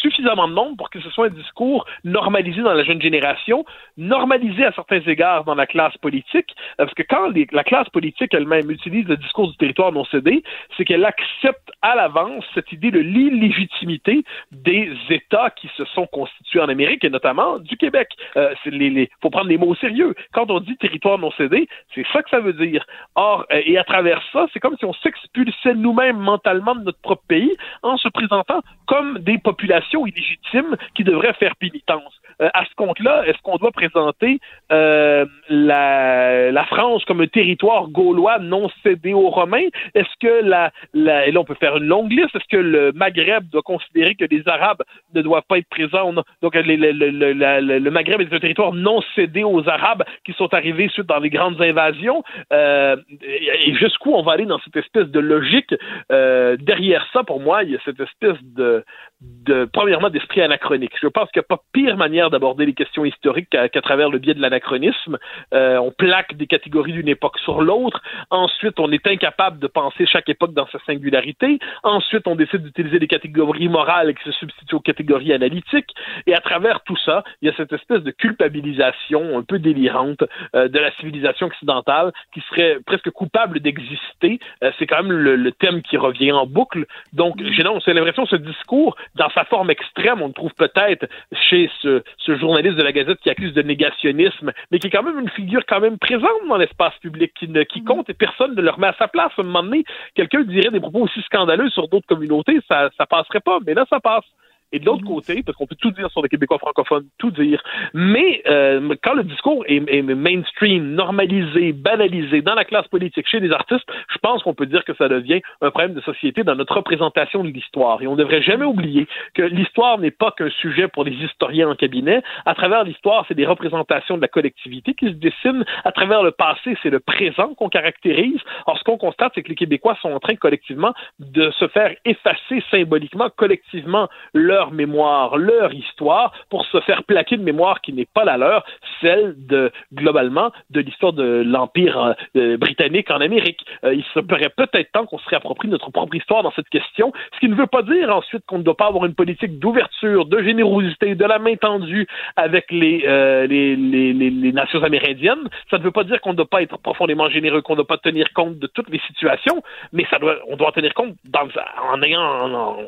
suffisamment 0.00 0.48
de 0.48 0.54
monde 0.54 0.76
pour 0.76 0.90
que 0.90 1.00
ce 1.00 1.10
soit 1.10 1.26
un 1.26 1.30
discours 1.30 1.86
normalisé 2.04 2.60
dans 2.62 2.74
la 2.74 2.84
jeune 2.84 3.00
génération, 3.00 3.64
normalisé 3.96 4.64
à 4.64 4.72
certains 4.72 5.00
égards 5.00 5.44
dans 5.44 5.54
la 5.54 5.66
classe 5.66 5.96
politique, 5.98 6.50
euh, 6.80 6.84
parce 6.84 6.94
que 6.94 7.02
quand 7.02 7.30
la 7.52 7.64
classe 7.64 7.88
politique 7.88 8.34
elle-même 8.34 8.70
utilise 8.70 9.06
le 9.06 9.16
discours 9.16 9.50
du 9.50 9.56
territoire 9.56 9.92
non 9.92 10.04
cédé, 10.06 10.42
c'est 10.76 10.84
qu'elle 10.84 11.04
accepte 11.04 11.70
à 11.82 11.94
l'avance 11.96 12.44
cette 12.54 12.70
idée 12.72 12.90
de 12.90 13.00
l'illégitimité 13.00 14.24
des 14.52 14.92
États 15.10 15.50
qui 15.50 15.68
se 15.76 15.84
sont 15.86 16.06
constitués 16.06 16.60
en 16.60 16.68
Amérique 16.68 17.04
et 17.04 17.10
notamment 17.10 17.58
du 17.58 17.76
Québec. 17.76 18.08
Euh, 18.36 18.54
les, 18.66 18.90
les, 18.90 19.10
faut 19.20 19.30
prendre 19.32 19.48
les 19.48 19.58
mots 19.58 19.66
au 19.66 19.74
sérieux. 19.74 20.14
Quand 20.32 20.50
on 20.50 20.60
dit 20.60 20.76
territoire 20.76 21.18
non 21.18 21.32
cédé, 21.32 21.68
c'est 21.94 22.06
ça 22.12 22.22
que 22.22 22.30
ça 22.30 22.38
veut 22.38 22.52
dire. 22.52 22.86
Or, 23.16 23.44
euh, 23.52 23.60
et 23.64 23.76
à 23.78 23.84
travers 23.84 24.22
ça, 24.32 24.46
c'est 24.52 24.60
comme 24.60 24.76
si 24.78 24.84
on 24.84 24.94
s'expulsait 24.94 25.74
nous-mêmes 25.74 26.18
mentalement 26.18 26.76
de 26.76 26.84
notre 26.84 27.00
propre 27.00 27.24
pays 27.26 27.56
en 27.82 27.96
se 27.96 28.08
présentant 28.08 28.60
comme 28.86 29.18
des 29.18 29.38
populations 29.38 30.06
illégitimes 30.06 30.76
qui 30.94 31.02
devraient 31.04 31.32
faire 31.34 31.56
pénitence. 31.56 32.20
Euh, 32.40 32.48
à 32.54 32.64
ce 32.64 32.74
compte-là, 32.76 33.24
est-ce 33.26 33.38
qu'on 33.42 33.56
doit 33.56 33.72
présenter 33.72 34.40
euh, 34.70 35.26
la, 35.48 36.64
France 36.66 37.04
comme 37.04 37.20
un 37.20 37.26
territoire 37.26 37.88
gaulois 37.88 38.38
non 38.38 38.70
cédé 38.82 39.12
aux 39.12 39.30
Romains? 39.30 39.68
Est-ce 39.94 40.08
que 40.20 40.44
la, 40.44 40.70
et 40.94 41.32
là 41.32 41.40
on 41.40 41.44
peut 41.44 41.56
faire 41.56 41.76
une 41.76 41.86
longue 41.86 42.10
liste, 42.10 42.34
est-ce 42.34 42.48
que 42.48 42.56
le 42.56 42.92
Maghreb 42.92 43.48
doit 43.50 43.62
considérer 43.62 44.14
que 44.14 44.24
les 44.24 44.46
Arabes 44.46 44.82
ne 45.14 45.22
doivent 45.22 45.42
pas 45.48 45.58
être 45.58 45.68
présents? 45.68 46.14
Donc 46.40 46.54
le 46.54 47.90
Maghreb 47.90 48.20
est 48.20 48.32
un 48.32 48.40
territoire 48.40 48.72
non 48.72 49.00
cédé 49.14 49.21
aux 49.44 49.68
Arabes 49.68 50.04
qui 50.24 50.32
sont 50.32 50.52
arrivés 50.54 50.88
suite 50.88 51.06
dans 51.06 51.18
les 51.18 51.30
grandes 51.30 51.60
invasions. 51.60 52.22
Euh, 52.52 52.96
et 53.22 53.74
jusqu'où 53.74 54.14
on 54.14 54.22
va 54.22 54.32
aller 54.32 54.46
dans 54.46 54.58
cette 54.60 54.76
espèce 54.76 55.08
de 55.08 55.20
logique? 55.20 55.74
Euh, 56.10 56.56
derrière 56.58 57.06
ça, 57.12 57.24
pour 57.24 57.40
moi, 57.40 57.62
il 57.64 57.70
y 57.70 57.76
a 57.76 57.78
cette 57.84 58.00
espèce 58.00 58.36
de, 58.42 58.84
de 59.20 59.68
premièrement 59.72 60.10
d'esprit 60.10 60.42
anachronique. 60.42 60.92
Je 61.00 61.08
pense 61.08 61.30
qu'il 61.30 61.40
n'y 61.40 61.46
a 61.46 61.56
pas 61.56 61.62
pire 61.72 61.96
manière 61.96 62.30
d'aborder 62.30 62.66
les 62.66 62.74
questions 62.74 63.04
historiques 63.04 63.48
qu'à 63.50 63.82
travers 63.82 64.10
le 64.10 64.18
biais 64.18 64.34
de 64.34 64.40
l'anachronisme. 64.40 65.18
Euh, 65.54 65.78
on 65.78 65.90
plaque 65.90 66.34
des 66.36 66.46
catégories 66.46 66.92
d'une 66.92 67.08
époque 67.08 67.38
sur 67.38 67.62
l'autre. 67.62 68.00
Ensuite, 68.30 68.78
on 68.78 68.90
est 68.92 69.06
incapable 69.06 69.58
de 69.58 69.66
penser 69.66 70.06
chaque 70.06 70.28
époque 70.28 70.54
dans 70.54 70.66
sa 70.68 70.78
singularité. 70.86 71.58
Ensuite, 71.82 72.26
on 72.26 72.36
décide 72.36 72.62
d'utiliser 72.62 72.98
des 72.98 73.08
catégories 73.08 73.68
morales 73.68 74.14
qui 74.14 74.24
se 74.24 74.32
substituent 74.32 74.76
aux 74.76 74.80
catégories 74.80 75.32
analytiques. 75.32 75.90
Et 76.26 76.34
à 76.34 76.40
travers 76.40 76.82
tout 76.82 76.96
ça, 77.04 77.24
il 77.40 77.48
y 77.48 77.50
a 77.50 77.54
cette 77.56 77.72
espèce 77.72 78.02
de 78.02 78.10
culpabilisation 78.10 79.11
un 79.20 79.42
peu 79.42 79.58
délirante 79.58 80.22
euh, 80.54 80.68
de 80.68 80.78
la 80.78 80.92
civilisation 80.92 81.46
occidentale 81.46 82.12
qui 82.32 82.40
serait 82.48 82.78
presque 82.86 83.10
coupable 83.10 83.60
d'exister. 83.60 84.38
Euh, 84.62 84.70
c'est 84.78 84.86
quand 84.86 85.02
même 85.02 85.12
le, 85.12 85.52
thème 85.52 85.82
qui 85.82 85.96
revient 85.96 86.32
en 86.32 86.46
boucle. 86.46 86.86
Donc, 87.12 87.40
mm. 87.40 87.52
j'ai 87.52 87.62
c'est 87.84 87.94
l'impression 87.94 88.26
ce 88.26 88.36
discours, 88.36 88.96
dans 89.14 89.30
sa 89.30 89.44
forme 89.44 89.70
extrême, 89.70 90.22
on 90.22 90.28
le 90.28 90.32
trouve 90.32 90.52
peut-être 90.54 91.06
chez 91.32 91.70
ce, 91.80 92.02
ce, 92.18 92.36
journaliste 92.36 92.76
de 92.76 92.82
la 92.82 92.92
Gazette 92.92 93.20
qui 93.20 93.30
accuse 93.30 93.54
de 93.54 93.62
négationnisme, 93.62 94.52
mais 94.70 94.78
qui 94.78 94.88
est 94.88 94.90
quand 94.90 95.02
même 95.02 95.18
une 95.18 95.30
figure 95.30 95.64
quand 95.66 95.80
même 95.80 95.98
présente 95.98 96.48
dans 96.48 96.56
l'espace 96.56 96.94
public, 97.00 97.32
qui, 97.38 97.48
ne, 97.48 97.62
qui 97.62 97.82
mm. 97.82 97.84
compte 97.84 98.10
et 98.10 98.14
personne 98.14 98.54
ne 98.54 98.62
le 98.62 98.70
remet 98.70 98.88
à 98.88 98.96
sa 98.98 99.08
place. 99.08 99.32
À 99.36 99.42
un 99.42 99.44
moment 99.44 99.62
donné, 99.62 99.84
quelqu'un 100.14 100.42
dirait 100.42 100.70
des 100.70 100.80
propos 100.80 101.00
aussi 101.00 101.20
scandaleux 101.22 101.70
sur 101.70 101.88
d'autres 101.88 102.06
communautés, 102.06 102.60
ça, 102.68 102.90
ça 102.96 103.06
passerait 103.06 103.40
pas, 103.40 103.58
mais 103.66 103.74
là, 103.74 103.84
ça 103.88 104.00
passe. 104.00 104.24
Et 104.72 104.78
de 104.78 104.86
l'autre 104.86 105.02
mhm. 105.02 105.14
côté, 105.14 105.42
parce 105.42 105.56
qu'on 105.56 105.66
peut 105.66 105.76
tout 105.76 105.90
dire 105.90 106.10
sur 106.10 106.22
les 106.22 106.28
Québécois 106.28 106.58
francophones, 106.58 107.04
tout 107.18 107.30
dire, 107.30 107.62
mais 107.94 108.42
euh, 108.48 108.94
quand 109.02 109.14
le 109.14 109.24
discours 109.24 109.64
est, 109.66 109.82
est, 109.88 110.02
mainstream, 110.02 110.94
normalisé, 110.94 111.72
banalisé 111.72 112.42
dans 112.42 112.54
la 112.54 112.64
classe 112.64 112.88
politique, 112.88 113.28
chez 113.28 113.40
les 113.40 113.52
artistes, 113.52 113.84
je 114.12 114.18
pense 114.18 114.42
qu'on 114.42 114.54
peut 114.54 114.66
dire 114.66 114.84
que 114.84 114.94
ça 114.94 115.08
devient 115.08 115.40
un 115.60 115.70
problème 115.70 115.94
de 115.94 116.00
société 116.00 116.42
dans 116.42 116.54
notre 116.54 116.74
représentation 116.74 117.44
de 117.44 117.48
l'histoire. 117.48 118.00
Et 118.02 118.06
on 118.06 118.12
ne 118.12 118.16
devrait 118.16 118.42
jamais 118.42 118.64
oublier 118.64 119.06
que 119.34 119.42
l'histoire 119.42 119.98
n'est 119.98 120.10
pas 120.10 120.30
qu'un 120.30 120.50
sujet 120.50 120.88
pour 120.88 121.04
les 121.04 121.12
historiens 121.12 121.68
en 121.68 121.74
cabinet. 121.74 122.22
À 122.46 122.54
travers 122.54 122.84
l'histoire, 122.84 123.24
c'est 123.28 123.34
des 123.34 123.46
représentations 123.46 124.16
de 124.16 124.22
la 124.22 124.28
collectivité 124.28 124.94
qui 124.94 125.06
se 125.06 125.12
dessinent. 125.12 125.64
À 125.84 125.92
travers 125.92 126.22
le 126.22 126.30
passé, 126.30 126.76
c'est 126.82 126.90
le 126.90 127.00
présent 127.00 127.54
qu'on 127.54 127.68
caractérise. 127.68 128.40
Alors, 128.66 128.78
ce 128.78 128.84
qu'on 128.84 128.98
constate, 128.98 129.32
c'est 129.34 129.42
que 129.42 129.48
les 129.48 129.54
Québécois 129.54 129.96
sont 130.00 130.10
en 130.10 130.20
train 130.20 130.36
collectivement 130.36 130.94
de 131.18 131.50
se 131.50 131.68
faire 131.68 131.94
effacer 132.04 132.62
symboliquement, 132.70 133.28
collectivement, 133.36 134.08
leur 134.34 134.61
mémoire, 134.70 135.36
leur 135.36 135.72
histoire, 135.72 136.32
pour 136.50 136.64
se 136.66 136.80
faire 136.80 137.02
plaquer 137.04 137.36
une 137.36 137.42
mémoire 137.42 137.80
qui 137.80 137.92
n'est 137.92 138.06
pas 138.06 138.24
la 138.24 138.36
leur, 138.36 138.64
celle 139.00 139.34
de, 139.46 139.70
globalement, 139.92 140.52
de 140.70 140.80
l'histoire 140.80 141.12
de 141.12 141.42
l'Empire 141.44 142.14
euh, 142.36 142.56
britannique 142.56 143.10
en 143.10 143.20
Amérique. 143.20 143.64
Euh, 143.84 143.94
il 143.94 144.04
serait 144.14 144.50
peut-être 144.50 144.92
temps 144.92 145.06
qu'on 145.06 145.18
se 145.18 145.28
réapproprie 145.28 145.68
notre 145.68 145.90
propre 145.90 146.14
histoire 146.14 146.42
dans 146.42 146.52
cette 146.52 146.68
question, 146.68 147.12
ce 147.34 147.40
qui 147.40 147.48
ne 147.48 147.54
veut 147.54 147.66
pas 147.66 147.82
dire 147.82 148.14
ensuite 148.14 148.44
qu'on 148.46 148.58
ne 148.58 148.62
doit 148.62 148.76
pas 148.76 148.86
avoir 148.86 149.04
une 149.06 149.14
politique 149.14 149.58
d'ouverture, 149.58 150.26
de 150.26 150.42
générosité, 150.42 151.14
de 151.14 151.24
la 151.24 151.38
main 151.38 151.56
tendue 151.56 152.06
avec 152.36 152.70
les, 152.70 153.04
euh, 153.06 153.46
les, 153.46 153.76
les, 153.76 154.12
les, 154.12 154.52
nations 154.52 154.82
amérindiennes. 154.82 155.48
Ça 155.70 155.78
ne 155.78 155.82
veut 155.82 155.90
pas 155.90 156.04
dire 156.04 156.20
qu'on 156.20 156.32
ne 156.32 156.36
doit 156.36 156.46
pas 156.46 156.62
être 156.62 156.78
profondément 156.78 157.28
généreux, 157.28 157.62
qu'on 157.62 157.72
ne 157.72 157.78
doit 157.78 157.86
pas 157.86 157.98
tenir 157.98 158.32
compte 158.34 158.58
de 158.58 158.66
toutes 158.66 158.90
les 158.90 159.00
situations, 159.06 159.62
mais 159.92 160.06
ça 160.10 160.18
doit, 160.18 160.36
on 160.48 160.56
doit 160.56 160.72
tenir 160.72 160.94
compte 160.94 161.14
en 161.34 162.02
ayant 162.02 162.82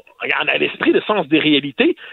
à 0.47 0.59
l'esprit 0.59 0.93
le 0.93 1.01
sens 1.03 1.27
des 1.29 1.39
réalités 1.39 1.64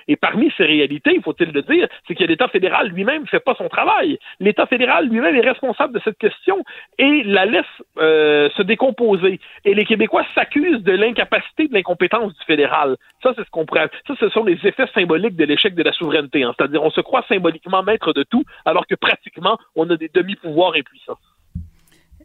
et 0.07 0.15
parmi 0.15 0.51
ces 0.57 0.65
réalités, 0.65 1.13
il 1.15 1.21
faut-il 1.21 1.51
le 1.51 1.61
dire, 1.63 1.87
c'est 2.07 2.15
que 2.15 2.23
l'État 2.23 2.47
fédéral 2.47 2.87
lui-même 2.89 3.23
ne 3.23 3.27
fait 3.27 3.39
pas 3.39 3.55
son 3.55 3.67
travail. 3.67 4.17
L'État 4.39 4.65
fédéral 4.65 5.07
lui-même 5.07 5.35
est 5.35 5.47
responsable 5.47 5.93
de 5.93 6.01
cette 6.03 6.17
question 6.17 6.63
et 6.97 7.23
la 7.23 7.45
laisse 7.45 7.65
euh, 7.97 8.49
se 8.55 8.61
décomposer. 8.61 9.39
Et 9.65 9.73
les 9.73 9.85
Québécois 9.85 10.25
s'accusent 10.35 10.83
de 10.83 10.91
l'incapacité, 10.91 11.67
de 11.67 11.73
l'incompétence 11.73 12.33
du 12.33 12.45
fédéral. 12.45 12.97
Ça, 13.23 13.33
c'est 13.35 13.43
ce 13.43 13.49
qu'on 13.49 13.65
pourrait. 13.65 13.89
Ça, 14.07 14.13
ce 14.19 14.29
sont 14.29 14.43
les 14.43 14.59
effets 14.63 14.87
symboliques 14.93 15.35
de 15.35 15.45
l'échec 15.45 15.75
de 15.75 15.83
la 15.83 15.91
souveraineté. 15.91 16.43
Hein. 16.43 16.53
C'est-à-dire, 16.57 16.83
on 16.83 16.91
se 16.91 17.01
croit 17.01 17.23
symboliquement 17.27 17.83
maître 17.83 18.13
de 18.13 18.23
tout, 18.23 18.43
alors 18.65 18.87
que 18.87 18.95
pratiquement, 18.95 19.57
on 19.75 19.89
a 19.89 19.97
des 19.97 20.09
demi-pouvoirs 20.13 20.73
impuissants. 20.75 21.17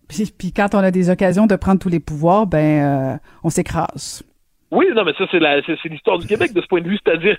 Puis, 0.09 0.33
puis, 0.37 0.53
quand 0.53 0.75
on 0.75 0.79
a 0.79 0.91
des 0.91 1.11
occasions 1.11 1.47
de 1.47 1.57
prendre 1.57 1.81
tous 1.81 1.89
les 1.89 2.01
pouvoirs, 2.01 2.47
ben, 2.47 3.15
euh, 3.15 3.19
on 3.43 3.51
s'écrase. 3.51 4.23
Oui, 4.71 4.87
non, 4.95 5.05
mais 5.05 5.13
ça, 5.17 5.27
c'est, 5.31 5.39
la, 5.39 5.63
c'est, 5.63 5.77
l'histoire 5.85 6.19
du 6.19 6.27
Québec 6.27 6.53
de 6.53 6.61
ce 6.61 6.67
point 6.67 6.81
de 6.81 6.89
vue. 6.89 6.99
C'est-à-dire, 7.05 7.37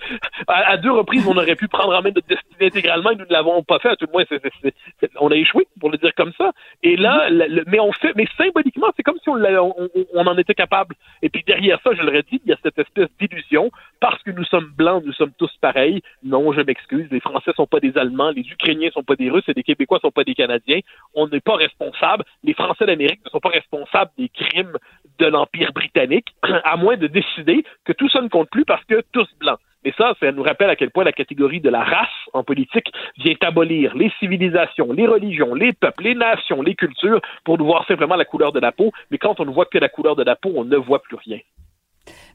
à, 0.47 0.77
deux 0.77 0.91
reprises, 0.91 1.27
on 1.27 1.35
aurait 1.35 1.55
pu 1.55 1.67
prendre 1.67 1.93
en 1.93 2.01
main 2.01 2.11
notre 2.15 2.27
destinée 2.27 2.67
intégralement 2.67 3.11
et 3.11 3.15
nous 3.15 3.25
ne 3.25 3.33
l'avons 3.33 3.63
pas 3.63 3.79
fait. 3.79 3.89
À 3.89 3.95
tout 3.97 4.05
le 4.05 4.13
moins, 4.13 4.23
c'est, 4.29 4.73
on 5.19 5.29
a 5.29 5.35
échoué, 5.35 5.67
pour 5.79 5.91
le 5.91 5.97
dire 5.97 6.13
comme 6.15 6.31
ça. 6.37 6.51
Et 6.83 6.95
là, 6.95 7.29
mm-hmm. 7.29 7.63
mais 7.67 7.79
on 7.79 7.91
fait, 7.91 8.13
mais 8.15 8.27
symboliquement, 8.37 8.87
c'est 8.95 9.03
comme 9.03 9.17
si 9.21 9.29
on, 9.29 9.35
on, 9.35 9.89
on, 10.13 10.27
en 10.27 10.37
était 10.37 10.53
capable. 10.53 10.95
Et 11.21 11.29
puis 11.29 11.43
derrière 11.45 11.79
ça, 11.83 11.91
je 11.93 12.01
le 12.01 12.15
redis, 12.15 12.41
il 12.45 12.49
y 12.49 12.53
a 12.53 12.57
cette 12.63 12.79
espèce 12.79 13.09
d'illusion. 13.19 13.71
Parce 13.99 14.21
que 14.23 14.31
nous 14.31 14.45
sommes 14.45 14.71
blancs, 14.77 15.03
nous 15.05 15.13
sommes 15.13 15.31
tous 15.37 15.51
pareils. 15.59 16.01
Non, 16.23 16.53
je 16.53 16.61
m'excuse. 16.61 17.07
Les 17.11 17.19
Français 17.19 17.51
sont 17.55 17.67
pas 17.67 17.79
des 17.79 17.97
Allemands, 17.97 18.29
les 18.29 18.43
Ukrainiens 18.43 18.89
sont 18.91 19.03
pas 19.03 19.15
des 19.15 19.29
Russes 19.29 19.47
et 19.47 19.53
les 19.53 19.63
Québécois 19.63 19.99
sont 20.01 20.11
pas 20.11 20.23
des 20.23 20.35
Canadiens. 20.35 20.79
On 21.13 21.27
n'est 21.27 21.41
pas 21.41 21.55
responsable. 21.55 22.23
Les 22.43 22.53
Français 22.53 22.85
d'Amérique 22.85 23.21
ne 23.25 23.29
sont 23.31 23.39
pas 23.39 23.49
responsables 23.49 24.11
des 24.17 24.29
crimes 24.29 24.77
de 25.19 25.25
l'Empire 25.25 25.71
britannique, 25.73 26.27
à 26.63 26.77
moins 26.77 26.97
de 26.97 27.07
décider 27.07 27.63
que 27.85 27.93
tout 27.93 28.09
ça 28.09 28.21
ne 28.21 28.27
compte 28.27 28.49
plus 28.49 28.65
parce 28.65 28.83
que 28.85 29.01
tous 29.11 29.27
blancs. 29.39 29.59
Et 29.83 29.93
ça, 29.97 30.13
ça 30.19 30.31
nous 30.31 30.43
rappelle 30.43 30.69
à 30.69 30.75
quel 30.75 30.91
point 30.91 31.03
la 31.03 31.13
catégorie 31.13 31.61
de 31.61 31.69
la 31.69 31.83
race 31.83 32.09
en 32.33 32.43
politique 32.43 32.91
vient 33.19 33.35
abolir 33.41 33.95
les 33.95 34.11
civilisations, 34.19 34.91
les 34.91 35.07
religions, 35.07 35.53
les 35.53 35.71
peuples, 35.71 36.03
les 36.03 36.15
nations, 36.15 36.61
les 36.61 36.75
cultures 36.75 37.21
pour 37.45 37.57
nous 37.57 37.65
voir 37.65 37.85
simplement 37.87 38.15
la 38.15 38.25
couleur 38.25 38.51
de 38.51 38.59
la 38.59 38.71
peau. 38.71 38.91
Mais 39.11 39.17
quand 39.17 39.39
on 39.39 39.45
ne 39.45 39.51
voit 39.51 39.65
que 39.65 39.77
la 39.77 39.87
couleur 39.87 40.15
de 40.15 40.23
la 40.23 40.35
peau, 40.35 40.51
on 40.55 40.65
ne 40.65 40.75
voit 40.75 41.01
plus 41.01 41.15
rien. 41.15 41.39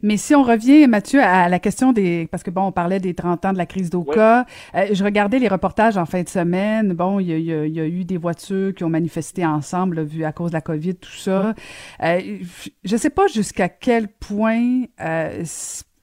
Mais 0.03 0.17
si 0.17 0.35
on 0.35 0.43
revient, 0.43 0.87
Mathieu, 0.87 1.23
à 1.23 1.49
la 1.49 1.59
question 1.59 1.93
des... 1.93 2.29
Parce 2.31 2.43
que, 2.43 2.51
bon, 2.51 2.63
on 2.63 2.73
parlait 2.73 3.01
des 3.01 3.15
30 3.15 3.45
ans 3.45 3.53
de 3.53 3.59
la 3.59 3.67
crise 3.67 3.91
d'Oka. 3.91 4.47
Euh, 4.75 4.87
je 4.93 5.05
regardais 5.05 5.39
les 5.39 5.49
reportages 5.49 5.97
en 5.97 6.07
fin 6.07 6.23
de 6.23 6.29
semaine. 6.29 6.93
Bon, 6.93 7.21
il 7.21 7.29
y 7.29 7.53
a, 7.53 7.67
y 7.67 7.81
a, 7.81 7.87
eu 7.87 8.05
des 8.05 8.17
voitures 8.17 8.75
qui 8.75 8.85
ont 8.85 8.91
manifesté 8.91 9.47
ensemble, 9.47 10.03
vu 10.03 10.25
à 10.25 10.33
cause 10.33 10.51
de 10.51 10.57
la 10.57 10.61
COVID, 10.61 10.97
tout 10.97 11.11
ça. 11.11 11.55
Euh, 12.03 12.39
je 12.85 12.97
sais 12.97 13.11
pas 13.11 13.27
jusqu'à 13.29 13.69
quel 13.69 14.09
point... 14.09 14.83
Euh, 15.01 15.45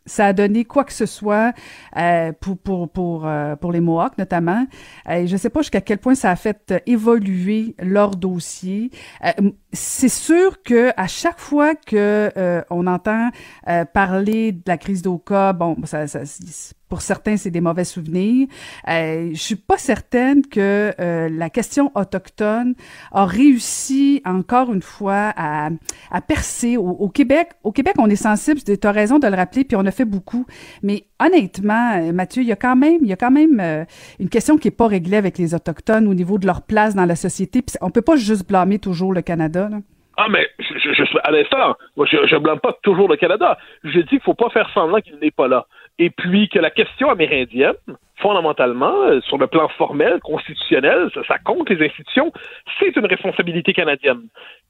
ça 0.09 0.25
a 0.27 0.33
donné 0.33 0.65
quoi 0.65 0.83
que 0.83 0.91
ce 0.91 1.05
soit 1.05 1.53
euh, 1.95 2.33
pour 2.39 2.57
pour 2.57 2.89
pour 2.89 3.25
euh, 3.25 3.55
pour 3.55 3.71
les 3.71 3.79
Mohawks 3.79 4.17
notamment. 4.17 4.65
Euh, 5.07 5.25
je 5.25 5.31
ne 5.31 5.37
sais 5.37 5.49
pas 5.49 5.61
jusqu'à 5.61 5.81
quel 5.81 5.99
point 5.99 6.15
ça 6.15 6.31
a 6.31 6.35
fait 6.35 6.73
évoluer 6.85 7.75
leur 7.79 8.15
dossier. 8.15 8.89
C'est 9.71 10.09
sûr 10.09 10.61
que 10.63 10.91
à 10.97 11.07
chaque 11.07 11.39
fois 11.39 11.75
que 11.75 12.31
on 12.69 12.88
entend 12.88 13.29
parler 13.93 14.51
de 14.51 14.63
la 14.65 14.77
crise 14.77 15.01
d'Oka, 15.01 15.53
bon, 15.53 15.77
ça, 15.85 16.07
ça 16.07 16.23
pour 16.89 17.01
certains, 17.01 17.38
c'est 17.38 17.51
des 17.51 17.61
mauvais 17.61 17.85
souvenirs. 17.85 18.47
Euh, 18.88 19.29
je 19.31 19.39
suis 19.39 19.55
pas 19.55 19.77
certaine 19.77 20.45
que 20.45 20.91
euh, 20.99 21.29
la 21.29 21.49
question 21.51 21.91
autochtone 21.95 22.73
a 23.11 23.25
réussi 23.25 24.21
encore 24.25 24.73
une 24.73 24.81
fois 24.81 25.31
à, 25.38 25.69
à 26.11 26.21
percer 26.21 26.77
au, 26.77 27.07
Québec. 27.09 27.51
Au 27.63 27.71
Québec, 27.71 27.93
on 27.99 28.09
est 28.09 28.15
sensible. 28.15 28.61
Tu 28.63 28.75
as 28.81 28.91
raison 28.91 29.19
de 29.19 29.27
le 29.27 29.35
rappeler, 29.35 29.63
puis 29.63 29.77
on 29.77 29.85
a 29.85 29.91
fait 29.91 30.05
beaucoup. 30.05 30.45
Mais 30.81 31.05
honnêtement, 31.19 31.93
euh, 31.97 32.13
Mathieu, 32.13 32.41
il 32.41 32.47
y 32.47 32.51
a 32.51 32.55
quand 32.55 32.75
même, 32.75 32.99
il 33.01 33.07
y 33.07 33.13
a 33.13 33.17
quand 33.17 33.31
même 33.31 33.59
euh, 33.59 33.85
une 34.19 34.29
question 34.29 34.57
qui 34.57 34.67
est 34.67 34.77
pas 34.77 34.88
réglée 34.88 35.17
avec 35.17 35.38
les 35.38 35.53
autochtones 35.53 36.07
au 36.07 36.13
niveau 36.13 36.38
de 36.38 36.45
leur 36.45 36.61
place 36.61 36.95
dans 36.95 37.05
la 37.05 37.15
société. 37.15 37.61
Puis 37.61 37.75
on 37.81 37.91
peut 37.91 38.01
pas 38.01 38.15
juste 38.15 38.47
blâmer 38.47 38.79
toujours 38.79 39.13
le 39.13 39.21
Canada. 39.21 39.69
Ah, 40.17 40.27
mais 40.29 40.47
je, 40.59 40.73
je, 40.77 41.03
à 41.23 41.31
l'instant, 41.31 41.77
moi, 41.95 42.05
je, 42.11 42.17
je 42.27 42.35
blâme 42.35 42.59
pas 42.59 42.77
toujours 42.83 43.07
le 43.07 43.15
Canada. 43.15 43.57
Je 43.83 43.99
dis 43.99 44.07
qu'il 44.07 44.21
faut 44.21 44.33
pas 44.33 44.49
faire 44.49 44.69
semblant 44.73 44.99
qu'il 44.99 45.17
n'est 45.19 45.31
pas 45.31 45.47
là 45.47 45.65
et 45.99 46.09
puis 46.09 46.47
que 46.47 46.57
la 46.59 46.71
question 46.71 47.09
amérindienne, 47.09 47.75
fondamentalement, 48.19 49.03
euh, 49.03 49.21
sur 49.21 49.37
le 49.37 49.47
plan 49.47 49.67
formel, 49.77 50.19
constitutionnel, 50.21 51.09
ça, 51.27 51.37
compte 51.37 51.69
les 51.69 51.85
institutions, 51.85 52.31
c'est 52.79 52.95
une 52.95 53.05
responsabilité 53.05 53.73
canadienne. 53.73 54.21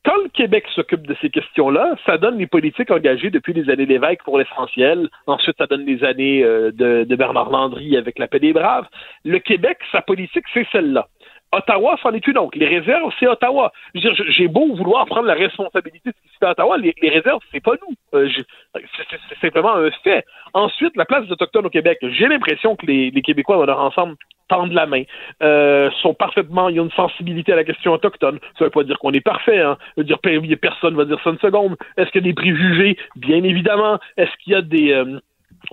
Quand 0.03 0.17
le 0.23 0.29
Québec 0.29 0.65
s'occupe 0.73 1.05
de 1.05 1.15
ces 1.21 1.29
questions-là, 1.29 1.95
ça 2.05 2.17
donne 2.17 2.37
les 2.37 2.47
politiques 2.47 2.89
engagées 2.89 3.29
depuis 3.29 3.53
les 3.53 3.69
années 3.69 3.85
Lévesque 3.85 4.23
pour 4.23 4.39
l'essentiel. 4.39 5.07
Ensuite, 5.27 5.57
ça 5.57 5.67
donne 5.67 5.85
les 5.85 6.03
années 6.03 6.43
euh, 6.43 6.71
de, 6.71 7.03
de 7.03 7.15
Bernard 7.15 7.51
Landry 7.51 7.95
avec 7.95 8.17
la 8.17 8.27
paix 8.27 8.39
des 8.39 8.53
braves. 8.53 8.87
Le 9.23 9.39
Québec, 9.39 9.77
sa 9.91 10.01
politique, 10.01 10.45
c'est 10.53 10.67
celle-là. 10.71 11.07
Ottawa, 11.51 11.97
c'en 12.01 12.13
est 12.13 12.25
une 12.27 12.37
autre. 12.37 12.57
Les 12.57 12.67
réserves, 12.67 13.11
c'est 13.19 13.27
Ottawa. 13.27 13.71
J'ai 13.95 14.47
beau 14.47 14.75
vouloir 14.75 15.05
prendre 15.05 15.27
la 15.27 15.33
responsabilité 15.33 16.09
de 16.09 16.15
ce 16.15 16.21
qui 16.21 16.33
se 16.33 16.37
fait 16.39 16.45
à 16.45 16.51
Ottawa, 16.51 16.77
les, 16.77 16.93
réserves, 17.01 17.41
c'est 17.51 17.63
pas 17.63 17.73
nous. 17.81 17.95
Euh, 18.13 18.29
c'est 18.75 19.39
simplement 19.41 19.75
un 19.75 19.89
fait. 20.03 20.25
Ensuite, 20.53 20.95
la 20.95 21.05
place 21.05 21.25
des 21.25 21.31
Autochtones 21.31 21.65
au 21.65 21.69
Québec. 21.69 21.97
J'ai 22.01 22.27
l'impression 22.27 22.75
que 22.75 22.85
les, 22.85 23.11
Québécois, 23.21 23.57
dans 23.57 23.65
leur 23.65 23.79
ensemble, 23.79 24.15
tendent 24.47 24.73
la 24.73 24.87
main, 24.87 25.03
euh, 25.43 25.91
sont 26.01 26.15
parfaitement, 26.15 26.69
il 26.69 26.75
y 26.75 26.79
a 26.79 26.81
une 26.81 26.91
sensibilité 26.91 27.53
à 27.53 27.55
la 27.55 27.63
question 27.63 27.93
autochtone. 27.93 28.39
Ça 28.57 28.65
veut 28.65 28.71
pas 28.71 28.83
dire 28.83 28.97
qu'on 28.97 29.11
est 29.11 29.21
parfait, 29.21 29.59
hein. 29.59 29.77
Ça 29.79 29.93
veut 29.97 30.03
dire 30.03 30.17
personne 30.59 30.95
va 30.95 31.05
dire 31.05 31.19
ça 31.23 31.29
une 31.29 31.39
seconde. 31.39 31.77
Est-ce 31.97 32.09
qu'il 32.09 32.25
y 32.25 32.29
a 32.29 32.29
des 32.29 32.33
préjugés? 32.33 32.97
Bien 33.15 33.43
évidemment. 33.43 33.99
Est-ce 34.17 34.31
qu'il 34.43 34.53
y 34.53 34.55
a 34.55 34.61
des, 34.61 34.91
euh, 34.91 35.19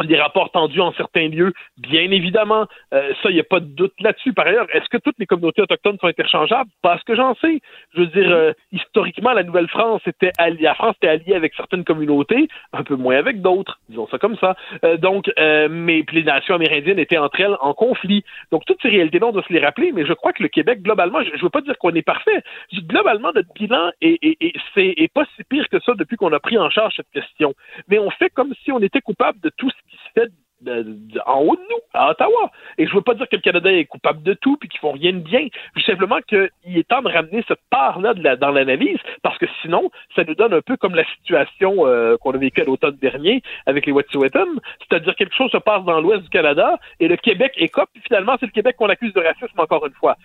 des 0.04 0.20
rapports 0.20 0.50
tendus 0.50 0.80
en 0.80 0.92
certains 0.92 1.28
lieux, 1.28 1.52
bien 1.78 2.10
évidemment. 2.10 2.66
Euh, 2.92 3.12
ça, 3.22 3.30
il 3.30 3.34
n'y 3.34 3.40
a 3.40 3.44
pas 3.44 3.60
de 3.60 3.66
doute 3.66 3.94
là-dessus. 4.00 4.32
Par 4.32 4.46
ailleurs, 4.46 4.66
est-ce 4.74 4.88
que 4.88 4.98
toutes 4.98 5.18
les 5.18 5.26
communautés 5.26 5.62
autochtones 5.62 5.98
sont 5.98 6.06
interchangeables? 6.06 6.70
Parce 6.82 7.02
que 7.04 7.14
j'en 7.14 7.34
sais. 7.36 7.60
Je 7.94 8.00
veux 8.00 8.06
dire, 8.06 8.30
euh, 8.30 8.52
historiquement, 8.72 9.32
la 9.32 9.42
Nouvelle-France 9.42 10.02
était 10.06 10.32
alliée, 10.38 10.62
la 10.62 10.74
France 10.74 10.96
était 11.02 11.08
alliée 11.08 11.34
avec 11.34 11.54
certaines 11.54 11.84
communautés, 11.84 12.48
un 12.72 12.82
peu 12.82 12.96
moins 12.96 13.16
avec 13.16 13.40
d'autres, 13.40 13.78
disons 13.88 14.06
ça 14.08 14.18
comme 14.18 14.36
ça. 14.36 14.56
Euh, 14.84 14.96
donc, 14.96 15.30
mais 15.36 16.04
les 16.12 16.22
nations 16.22 16.54
amérindiennes 16.54 16.98
étaient 16.98 17.18
entre 17.18 17.40
elles 17.40 17.56
en 17.60 17.74
conflit. 17.74 18.24
Donc, 18.50 18.64
toutes 18.66 18.80
ces 18.82 18.88
réalités-là, 18.88 19.26
on 19.26 19.32
doit 19.32 19.42
se 19.42 19.52
les 19.52 19.60
rappeler, 19.60 19.92
mais 19.92 20.06
je 20.06 20.12
crois 20.12 20.32
que 20.32 20.42
le 20.42 20.48
Québec, 20.48 20.82
globalement, 20.82 21.22
je 21.22 21.30
ne 21.30 21.42
veux 21.42 21.50
pas 21.50 21.60
dire 21.60 21.76
qu'on 21.78 21.94
est 21.94 22.02
parfait. 22.02 22.42
Globalement, 22.72 23.30
notre 23.34 23.52
bilan 23.54 23.90
est, 24.00 24.18
est, 24.22 24.36
est, 24.40 24.54
est 24.76 25.12
pas 25.12 25.24
si 25.36 25.44
pire 25.44 25.68
que 25.68 25.80
ça 25.80 25.92
depuis 25.94 26.16
qu'on 26.16 26.32
a 26.32 26.40
pris 26.40 26.58
en 26.58 26.70
charge 26.70 26.94
cette 26.96 27.10
question. 27.12 27.54
Mais 27.88 27.98
on 27.98 28.10
fait 28.10 28.30
comme 28.30 28.52
si 28.64 28.72
on 28.72 28.80
était 28.80 29.00
coupable 29.00 29.40
de 29.40 29.50
tout 29.56 29.70
qui 29.88 29.96
se 29.96 30.20
fait 30.20 30.32
en 31.26 31.40
haut 31.40 31.56
de 31.56 31.60
nous, 31.60 31.80
à 31.92 32.10
Ottawa. 32.10 32.50
Et 32.78 32.86
je 32.86 32.94
veux 32.94 33.02
pas 33.02 33.14
dire 33.14 33.28
que 33.28 33.36
le 33.36 33.42
Canada 33.42 33.70
est 33.70 33.84
coupable 33.84 34.22
de 34.22 34.34
tout 34.34 34.56
puis 34.56 34.68
qu'ils 34.68 34.80
font 34.80 34.92
rien 34.92 35.12
de 35.12 35.18
bien. 35.18 35.48
Je 35.76 35.82
simplement 35.82 36.18
qu'il 36.26 36.50
est 36.64 36.88
temps 36.88 37.02
de 37.02 37.08
ramener 37.08 37.44
cette 37.46 37.60
part-là 37.70 38.14
dans 38.14 38.50
l'analyse 38.50 38.98
parce 39.22 39.38
que 39.38 39.46
sinon, 39.62 39.90
ça 40.14 40.24
nous 40.24 40.34
donne 40.34 40.54
un 40.54 40.62
peu 40.62 40.76
comme 40.76 40.94
la 40.94 41.04
situation 41.16 41.86
euh, 41.86 42.16
qu'on 42.18 42.32
a 42.32 42.38
vécue 42.38 42.62
à 42.62 42.64
l'automne 42.64 42.96
dernier 42.96 43.42
avec 43.66 43.86
les 43.86 43.92
Wet'suwet'en, 43.92 44.46
c'est-à-dire 44.80 45.14
quelque 45.14 45.34
chose 45.34 45.50
se 45.50 45.58
passe 45.58 45.84
dans 45.84 46.00
l'ouest 46.00 46.22
du 46.22 46.28
Canada 46.28 46.78
et 47.00 47.08
le 47.08 47.16
Québec 47.16 47.52
écope, 47.56 47.88
puis 47.92 48.02
finalement, 48.06 48.36
c'est 48.40 48.46
le 48.46 48.52
Québec 48.52 48.76
qu'on 48.76 48.88
accuse 48.88 49.12
de 49.12 49.20
racisme 49.20 49.58
encore 49.58 49.86
une 49.86 49.94
fois. 49.94 50.16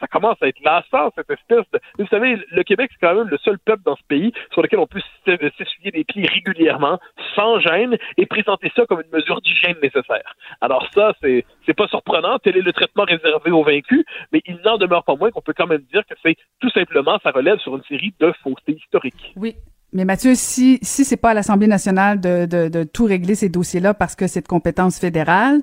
Ça, 0.00 0.06
commence 0.06 0.36
à 0.42 0.48
être 0.48 0.60
lassant, 0.64 1.10
cette 1.14 1.30
espèce 1.30 1.64
de... 1.72 1.80
Vous 1.98 2.06
savez, 2.08 2.38
le 2.50 2.62
Québec, 2.62 2.90
c'est 2.92 3.06
quand 3.06 3.14
même 3.14 3.28
le 3.28 3.38
seul 3.38 3.58
peuple 3.58 3.82
dans 3.84 3.96
ce 3.96 4.02
pays 4.08 4.32
sur 4.52 4.62
lequel 4.62 4.78
on 4.78 4.86
peut 4.86 5.00
s'essuyer 5.24 5.90
les 5.92 6.04
pieds 6.04 6.26
régulièrement, 6.26 6.98
sans 7.34 7.60
gêne, 7.60 7.96
et 8.16 8.26
présenter 8.26 8.70
ça 8.74 8.86
comme 8.86 9.00
une 9.00 9.18
mesure 9.18 9.40
d'hygiène 9.40 9.76
nécessaire. 9.82 10.34
Alors 10.60 10.86
ça, 10.94 11.12
c'est 11.20 11.74
pas 11.74 11.88
surprenant, 11.88 12.38
tel 12.38 12.56
est 12.56 12.62
le 12.62 12.72
traitement 12.72 13.04
réservé 13.04 13.50
aux 13.50 13.62
vaincus, 13.62 14.04
mais 14.32 14.42
il 14.46 14.58
n'en 14.64 14.78
demeure 14.78 15.04
pas 15.04 15.14
moins 15.14 15.30
qu'on 15.30 15.42
peut 15.42 15.54
quand 15.56 15.66
même 15.66 15.82
dire 15.92 16.04
que 16.06 16.14
c'est 16.22 16.36
tout 16.60 16.70
simplement, 16.70 17.18
ça 17.22 17.30
relève 17.30 17.58
sur 17.58 17.76
une 17.76 17.84
série 17.84 18.14
de 18.20 18.32
faussetés 18.42 18.72
historiques. 18.72 19.32
Oui, 19.36 19.56
mais 19.94 20.04
Mathieu, 20.04 20.34
si 20.34 20.78
si 20.82 21.04
c'est 21.06 21.16
pas 21.16 21.30
à 21.30 21.34
l'Assemblée 21.34 21.66
nationale 21.66 22.20
de, 22.20 22.44
de, 22.44 22.68
de, 22.68 22.84
tout 22.84 23.04
régler 23.04 23.34
ces 23.34 23.48
dossiers-là 23.48 23.94
parce 23.94 24.14
que 24.14 24.26
c'est 24.26 24.42
de 24.42 24.46
compétence 24.46 24.98
fédérale, 24.98 25.62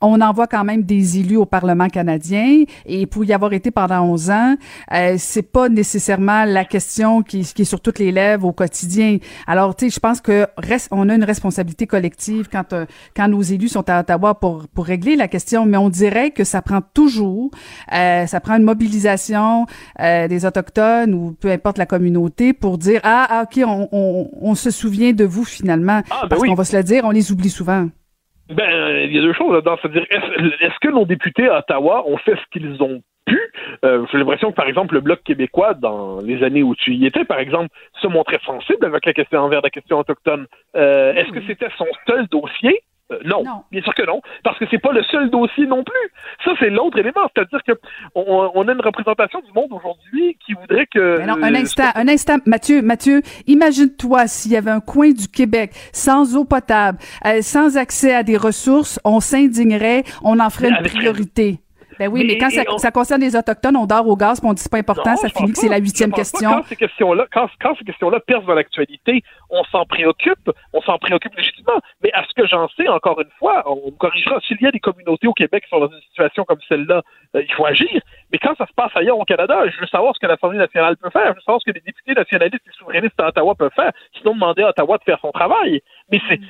on 0.00 0.20
envoie 0.20 0.46
quand 0.46 0.62
même 0.62 0.84
des 0.84 1.18
élus 1.18 1.36
au 1.36 1.44
Parlement 1.44 1.88
canadien 1.88 2.64
et 2.86 3.06
pour 3.06 3.24
y 3.24 3.32
avoir 3.32 3.52
été 3.52 3.72
pendant 3.72 4.02
11 4.02 4.30
ans, 4.30 4.56
euh, 4.92 5.16
c'est 5.18 5.42
pas 5.42 5.68
nécessairement 5.68 6.44
la 6.44 6.64
question 6.64 7.22
qui, 7.22 7.42
qui 7.42 7.62
est 7.62 7.64
sur 7.64 7.80
toutes 7.80 7.98
les 7.98 8.12
lèvres 8.12 8.46
au 8.46 8.52
quotidien. 8.52 9.18
Alors, 9.48 9.74
tu 9.74 9.86
sais, 9.86 9.94
je 9.94 9.98
pense 9.98 10.20
que 10.20 10.46
reste, 10.56 10.88
on 10.92 11.08
a 11.08 11.14
une 11.16 11.24
responsabilité 11.24 11.88
collective 11.88 12.48
quand 12.50 12.72
euh, 12.72 12.86
quand 13.16 13.26
nos 13.26 13.42
élus 13.42 13.70
sont 13.70 13.88
à 13.90 14.00
Ottawa 14.00 14.38
pour 14.38 14.68
pour 14.68 14.84
régler 14.84 15.16
la 15.16 15.26
question, 15.26 15.66
mais 15.66 15.78
on 15.78 15.88
dirait 15.88 16.30
que 16.30 16.44
ça 16.44 16.62
prend 16.62 16.80
toujours, 16.80 17.50
euh, 17.92 18.26
ça 18.26 18.38
prend 18.38 18.54
une 18.56 18.62
mobilisation 18.62 19.66
euh, 19.98 20.28
des 20.28 20.46
autochtones 20.46 21.12
ou 21.12 21.32
peu 21.32 21.50
importe 21.50 21.78
la 21.78 21.86
communauté 21.86 22.52
pour 22.52 22.78
dire 22.78 23.00
ah, 23.02 23.26
ah 23.28 23.44
ok 23.44 23.63
on, 23.64 24.54
se 24.54 24.70
souvient 24.70 25.12
de 25.12 25.24
vous 25.24 25.44
finalement. 25.44 26.02
Ah, 26.10 26.22
ben 26.22 26.28
parce 26.28 26.42
qu'on 26.42 26.54
va 26.54 26.64
se 26.64 26.76
le 26.76 26.82
dire, 26.82 27.04
on 27.04 27.10
les 27.10 27.32
oublie 27.32 27.50
souvent. 27.50 27.88
Ben, 28.48 29.06
il 29.06 29.14
y 29.14 29.18
a 29.18 29.22
deux 29.22 29.32
choses 29.32 29.52
là-dedans. 29.52 29.76
C'est-à-dire, 29.80 30.06
est-ce, 30.10 30.78
que 30.80 30.88
nos 30.88 31.06
députés 31.06 31.48
à 31.48 31.58
Ottawa 31.58 32.06
ont 32.06 32.18
fait 32.18 32.34
ce 32.36 32.42
qu'ils 32.52 32.82
ont 32.82 33.02
pu? 33.26 33.38
Euh, 33.84 34.04
j'ai 34.12 34.18
l'impression 34.18 34.50
que, 34.50 34.56
par 34.56 34.68
exemple, 34.68 34.94
le 34.94 35.00
Bloc 35.00 35.22
québécois, 35.22 35.74
dans 35.74 36.20
les 36.20 36.42
années 36.42 36.62
où 36.62 36.74
tu 36.74 36.92
y 36.92 37.06
étais, 37.06 37.24
par 37.24 37.38
exemple, 37.38 37.68
se 38.00 38.06
montrait 38.06 38.40
sensible 38.44 38.84
avec 38.84 39.06
la 39.06 39.12
question 39.14 39.40
envers 39.40 39.62
la 39.62 39.70
question 39.70 39.98
autochtone. 39.98 40.46
Euh, 40.76 41.14
est-ce 41.14 41.30
que 41.30 41.40
c'était 41.46 41.70
son 41.78 41.86
seul 42.06 42.26
dossier? 42.28 42.82
Euh, 43.12 43.18
non. 43.26 43.42
bien 43.70 43.82
sûr 43.82 43.94
que 43.94 44.06
non, 44.06 44.22
parce 44.42 44.58
que 44.58 44.64
c'est 44.70 44.78
pas 44.78 44.92
le 44.92 45.02
seul 45.04 45.28
dossier 45.28 45.66
non 45.66 45.84
plus. 45.84 46.12
Ça, 46.42 46.52
c'est 46.58 46.70
l'autre 46.70 46.98
élément, 46.98 47.28
c'est-à-dire 47.34 47.62
que 47.62 47.72
on, 48.14 48.66
a 48.66 48.72
une 48.72 48.80
représentation 48.80 49.40
du 49.40 49.52
monde 49.52 49.72
aujourd'hui 49.72 50.38
qui 50.44 50.54
voudrait 50.54 50.86
que. 50.86 51.20
non, 51.26 51.36
un 51.42 51.54
instant, 51.54 51.90
un 51.94 52.08
instant, 52.08 52.36
Mathieu, 52.46 52.80
Mathieu, 52.80 53.20
imagine-toi 53.46 54.26
s'il 54.26 54.52
y 54.52 54.56
avait 54.56 54.70
un 54.70 54.80
coin 54.80 55.10
du 55.10 55.28
Québec 55.28 55.72
sans 55.92 56.34
eau 56.34 56.46
potable, 56.46 56.98
euh, 57.26 57.42
sans 57.42 57.76
accès 57.76 58.14
à 58.14 58.22
des 58.22 58.38
ressources, 58.38 58.98
on 59.04 59.20
s'indignerait, 59.20 60.04
on 60.22 60.40
en 60.40 60.48
ferait 60.48 60.70
une 60.70 60.82
priorité. 60.82 61.58
Ben 61.98 62.08
oui, 62.08 62.24
mais, 62.26 62.38
quand 62.38 62.50
ça, 62.78 62.90
concerne 62.90 63.20
les 63.20 63.36
Autochtones, 63.36 63.76
on 63.76 63.86
dort 63.86 64.06
au 64.06 64.16
gaz, 64.16 64.40
puis 64.40 64.48
on 64.48 64.52
dit 64.52 64.62
c'est 64.62 64.70
pas 64.70 64.78
important, 64.78 65.16
ça 65.16 65.28
finit 65.28 65.52
que 65.52 65.58
c'est 65.58 65.68
la 65.68 65.78
huitième 65.78 66.12
question. 66.12 66.50
Quand 66.50 66.62
ces 66.64 66.76
questions-là, 66.76 67.26
quand, 67.32 67.48
ces 67.78 67.84
questions-là 67.84 68.20
percent 68.20 68.46
dans 68.46 68.54
l'actualité, 68.54 69.22
on 69.50 69.64
s'en 69.64 69.84
préoccupe, 69.84 70.50
on 70.72 70.80
s'en 70.82 70.98
préoccupe 70.98 71.34
légitimement. 71.36 71.80
Mais 72.02 72.12
à 72.12 72.24
ce 72.24 72.34
que 72.34 72.46
j'en 72.46 72.68
sais, 72.76 72.88
encore 72.88 73.20
une 73.20 73.30
fois, 73.38 73.62
on 73.66 73.90
corrigera. 73.92 74.40
S'il 74.46 74.60
y 74.60 74.66
a 74.66 74.70
des 74.70 74.80
communautés 74.80 75.26
au 75.26 75.32
Québec 75.32 75.64
qui 75.64 75.70
sont 75.70 75.80
dans 75.80 75.90
une 75.90 76.02
situation 76.08 76.44
comme 76.44 76.58
celle-là, 76.68 77.02
euh, 77.36 77.42
il 77.42 77.54
faut 77.54 77.66
agir. 77.66 78.00
Mais 78.32 78.38
quand 78.38 78.54
ça 78.56 78.66
se 78.66 78.72
passe 78.74 78.92
ailleurs 78.94 79.18
au 79.18 79.24
Canada, 79.24 79.64
je 79.66 79.80
veux 79.80 79.86
savoir 79.86 80.14
ce 80.14 80.20
que 80.20 80.26
l'Assemblée 80.26 80.58
nationale 80.58 80.96
peut 80.96 81.10
faire. 81.10 81.28
Je 81.28 81.34
veux 81.34 81.40
savoir 81.40 81.60
ce 81.60 81.70
que 81.70 81.74
les 81.74 81.82
députés 81.84 82.14
nationalistes 82.14 82.66
et 82.66 82.76
souverainistes 82.78 83.20
à 83.20 83.28
Ottawa 83.28 83.54
peuvent 83.54 83.70
faire. 83.74 83.92
Sinon, 84.18 84.34
demander 84.34 84.62
à 84.62 84.70
Ottawa 84.70 84.98
de 84.98 85.04
faire 85.04 85.18
son 85.20 85.32
travail. 85.32 85.80
Mais 86.10 86.20
c'est 86.28 86.40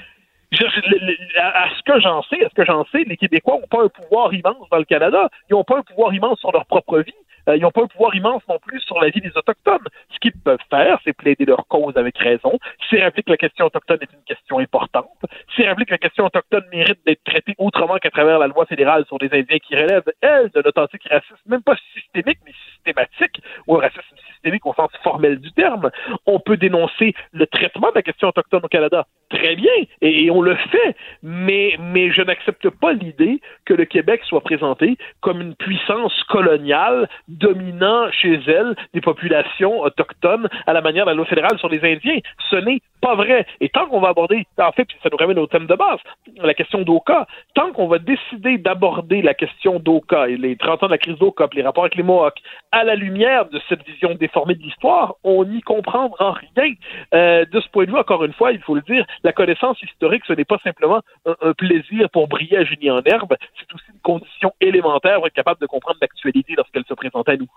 à 1.37 1.69
ce 1.77 1.83
que 1.83 2.01
j'en 2.01 2.23
sais, 2.23 2.45
à 2.45 2.49
ce 2.49 2.55
que 2.55 2.65
j'en 2.65 2.85
sais, 2.87 3.05
les 3.05 3.17
Québécois 3.17 3.59
n'ont 3.61 3.67
pas 3.67 3.85
un 3.85 3.89
pouvoir 3.89 4.33
immense 4.33 4.69
dans 4.71 4.79
le 4.79 4.85
Canada. 4.85 5.29
Ils 5.51 5.55
n'ont 5.55 5.65
pas 5.65 5.79
un 5.79 5.83
pouvoir 5.83 6.13
immense 6.15 6.39
sur 6.41 6.53
leur 6.53 6.67
propre 6.67 7.01
vie. 7.01 7.15
Euh, 7.49 7.57
ils 7.57 7.63
n'ont 7.63 7.71
pas 7.71 7.83
un 7.83 7.87
pouvoir 7.87 8.15
immense 8.15 8.43
non 8.49 8.59
plus 8.59 8.81
sur 8.81 9.01
la 9.01 9.11
vie 9.11 9.21
des 9.21 9.33
Autochtones. 9.37 9.87
Ce 10.13 10.19
qu'ils 10.19 10.33
peuvent 10.33 10.59
faire, 10.71 10.99
c'est 11.05 11.13
plaider 11.13 11.45
leur 11.45 11.67
cause 11.67 11.97
avec 11.97 12.17
raison. 12.19 12.59
C'est 12.89 13.03
rappeler 13.03 13.23
que 13.23 13.31
la 13.31 13.37
question 13.37 13.67
autochtone 13.67 13.99
est 14.01 14.13
une 14.13 14.25
question 14.25 14.59
importante. 14.59 15.09
C'est 15.57 15.67
rappeler 15.67 15.85
que 15.85 15.93
la 15.93 15.99
question 15.99 16.25
autochtone 16.25 16.65
mérite 16.73 17.01
d'être 17.07 17.23
traitée 17.25 17.55
autrement 17.59 17.97
qu'à 17.97 18.11
travers 18.11 18.39
la 18.39 18.47
loi 18.47 18.67
fédérale 18.67 19.05
sur 19.07 19.19
les 19.21 19.29
Indiens 19.33 19.59
qui 19.59 19.77
relève, 19.77 20.05
elle, 20.21 20.51
de 20.51 20.61
l'authentique 20.61 21.07
racisme, 21.09 21.37
même 21.47 21.63
pas 21.63 21.77
systémique, 21.95 22.39
mais 22.47 22.53
systématique, 22.73 23.43
ou 23.67 23.77
un 23.77 23.81
racisme 23.81 24.17
au 24.65 24.75
sens 24.75 24.91
formel 25.03 25.39
du 25.39 25.53
terme. 25.53 25.91
On 26.27 26.39
peut 26.39 26.57
dénoncer 26.57 27.15
le 27.33 27.47
traitement 27.47 27.91
de 27.91 27.97
la 27.97 28.03
question 28.03 28.29
autochtone 28.29 28.65
au 28.65 28.69
Canada. 28.69 29.07
Très 29.31 29.57
bien, 29.57 29.73
et, 30.01 30.31
on 30.31 30.43
le 30.43 30.55
fait, 30.55 30.97
mais, 31.23 31.77
mais 31.81 32.13
je 32.13 32.23
n'accepte 32.23 32.69
pas 32.69 32.93
l'idée 32.93 33.41
que 33.65 33.75
le 33.75 33.85
Québec 33.85 34.23
soit 34.25 34.41
présenté 34.41 34.97
comme 35.21 35.41
une 35.41 35.55
puissance 35.55 36.23
coloniale 36.25 37.09
dominant 37.29 38.11
chez 38.13 38.41
elle 38.47 38.77
des 38.93 39.01
populations 39.01 39.81
autochtones 39.81 40.49
à 40.67 40.73
la 40.73 40.81
manière 40.81 41.05
de 41.05 41.11
la 41.11 41.17
loi 41.17 41.27
fédérale 41.27 41.59
sur 41.59 41.69
les 41.69 41.81
Indiens. 41.85 42.19
Ce 42.51 42.57
n'est 42.57 42.81
pas 43.01 43.15
vrai. 43.15 43.47
Et 43.61 43.69
tant 43.69 43.87
qu'on 43.87 44.01
va 44.01 44.09
aborder, 44.09 44.47
en 44.59 44.73
fait, 44.73 44.89
ça 45.03 45.09
nous 45.11 45.17
ramène 45.17 45.39
au 45.39 45.47
thème 45.47 45.67
de 45.67 45.75
base, 45.75 45.99
la 46.37 46.55
question 46.55 46.83
d'Oka, 46.83 47.27
tant 47.55 47.73
qu'on 47.73 47.87
va 47.87 47.99
décider 47.99 48.59
d'aborder 48.59 49.23
la 49.23 49.35
question 49.35 49.79
d'Oka 49.79 50.29
et 50.29 50.37
les 50.37 50.57
30 50.57 50.83
ans 50.83 50.87
de 50.87 50.93
la 50.93 50.99
crise 50.99 51.19
d'Oka, 51.19 51.49
les 51.55 51.63
rapports 51.63 51.85
avec 51.85 51.97
les 51.97 52.03
Mohawks, 52.03 52.41
à 52.73 52.85
la 52.85 52.95
lumière 52.95 53.47
de 53.49 53.61
cette 53.69 53.85
vision 53.85 54.15
déformée 54.15 54.55
de 54.55 54.63
l'histoire, 54.63 55.15
on 55.23 55.45
n'y 55.45 55.61
comprendra 55.61 56.33
rien. 56.33 56.73
Euh, 57.15 57.45
de 57.45 57.61
ce 57.61 57.69
point 57.69 57.85
de 57.85 57.91
vue, 57.91 57.99
encore 57.99 58.25
une 58.25 58.33
fois, 58.33 58.53
il 58.53 58.61
faut 58.61 58.75
le 58.75 58.83
dire, 58.83 59.05
la 59.23 59.33
connaissance 59.33 59.81
historique, 59.83 60.23
ce 60.27 60.33
n'est 60.33 60.45
pas 60.45 60.59
simplement 60.65 61.01
un, 61.27 61.53
plaisir 61.53 62.11
pour 62.11 62.29
briller 62.29 62.59
à 62.59 62.65
Julie 62.65 62.91
en 62.91 63.03
herbe, 63.05 63.35
c'est 63.59 63.75
aussi 63.75 63.85
une 63.93 64.01
condition 64.01 64.53
élémentaire 64.61 65.17
pour 65.17 65.27
être 65.27 65.35
capable 65.35 65.61
de 65.61 65.67
comprendre 65.67 65.99
l'actualité 66.01 66.55
lorsqu'elle 66.57 66.85
se 66.89 66.95
présente 66.95 67.29
à 67.29 67.37
nous. 67.37 67.49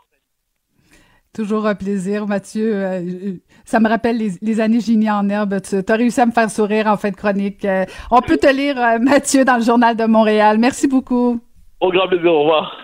Toujours 1.33 1.67
un 1.67 1.75
plaisir, 1.75 2.25
Mathieu. 2.25 2.75
Euh, 2.75 3.33
ça 3.63 3.79
me 3.79 3.88
rappelle 3.88 4.17
les, 4.41 4.60
années 4.60 4.79
Génie 4.79 5.12
en 5.12 5.29
herbe. 5.29 5.62
Tu 5.62 5.75
as 5.88 5.95
réussi 5.95 6.19
à 6.19 6.25
me 6.25 6.31
faire 6.31 6.49
sourire 6.49 6.88
en 6.88 6.97
fin 6.97 7.12
de 7.12 7.15
chronique. 7.15 7.63
Euh, 7.63 7.86
on 8.10 8.21
peut 8.21 8.38
te 8.38 8.51
lire, 8.51 8.75
euh, 8.81 8.97
Mathieu, 8.99 9.45
dans 9.45 9.57
le 9.57 9.63
Journal 9.63 9.95
de 9.95 10.05
Montréal. 10.05 10.57
Merci 10.57 10.88
beaucoup. 10.88 11.39
Au 11.79 11.91
grand 11.91 12.07
plaisir. 12.07 12.33
Au 12.33 12.39
revoir. 12.39 12.75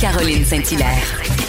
Caroline 0.00 0.44
Saint-Hilaire. 0.44 1.45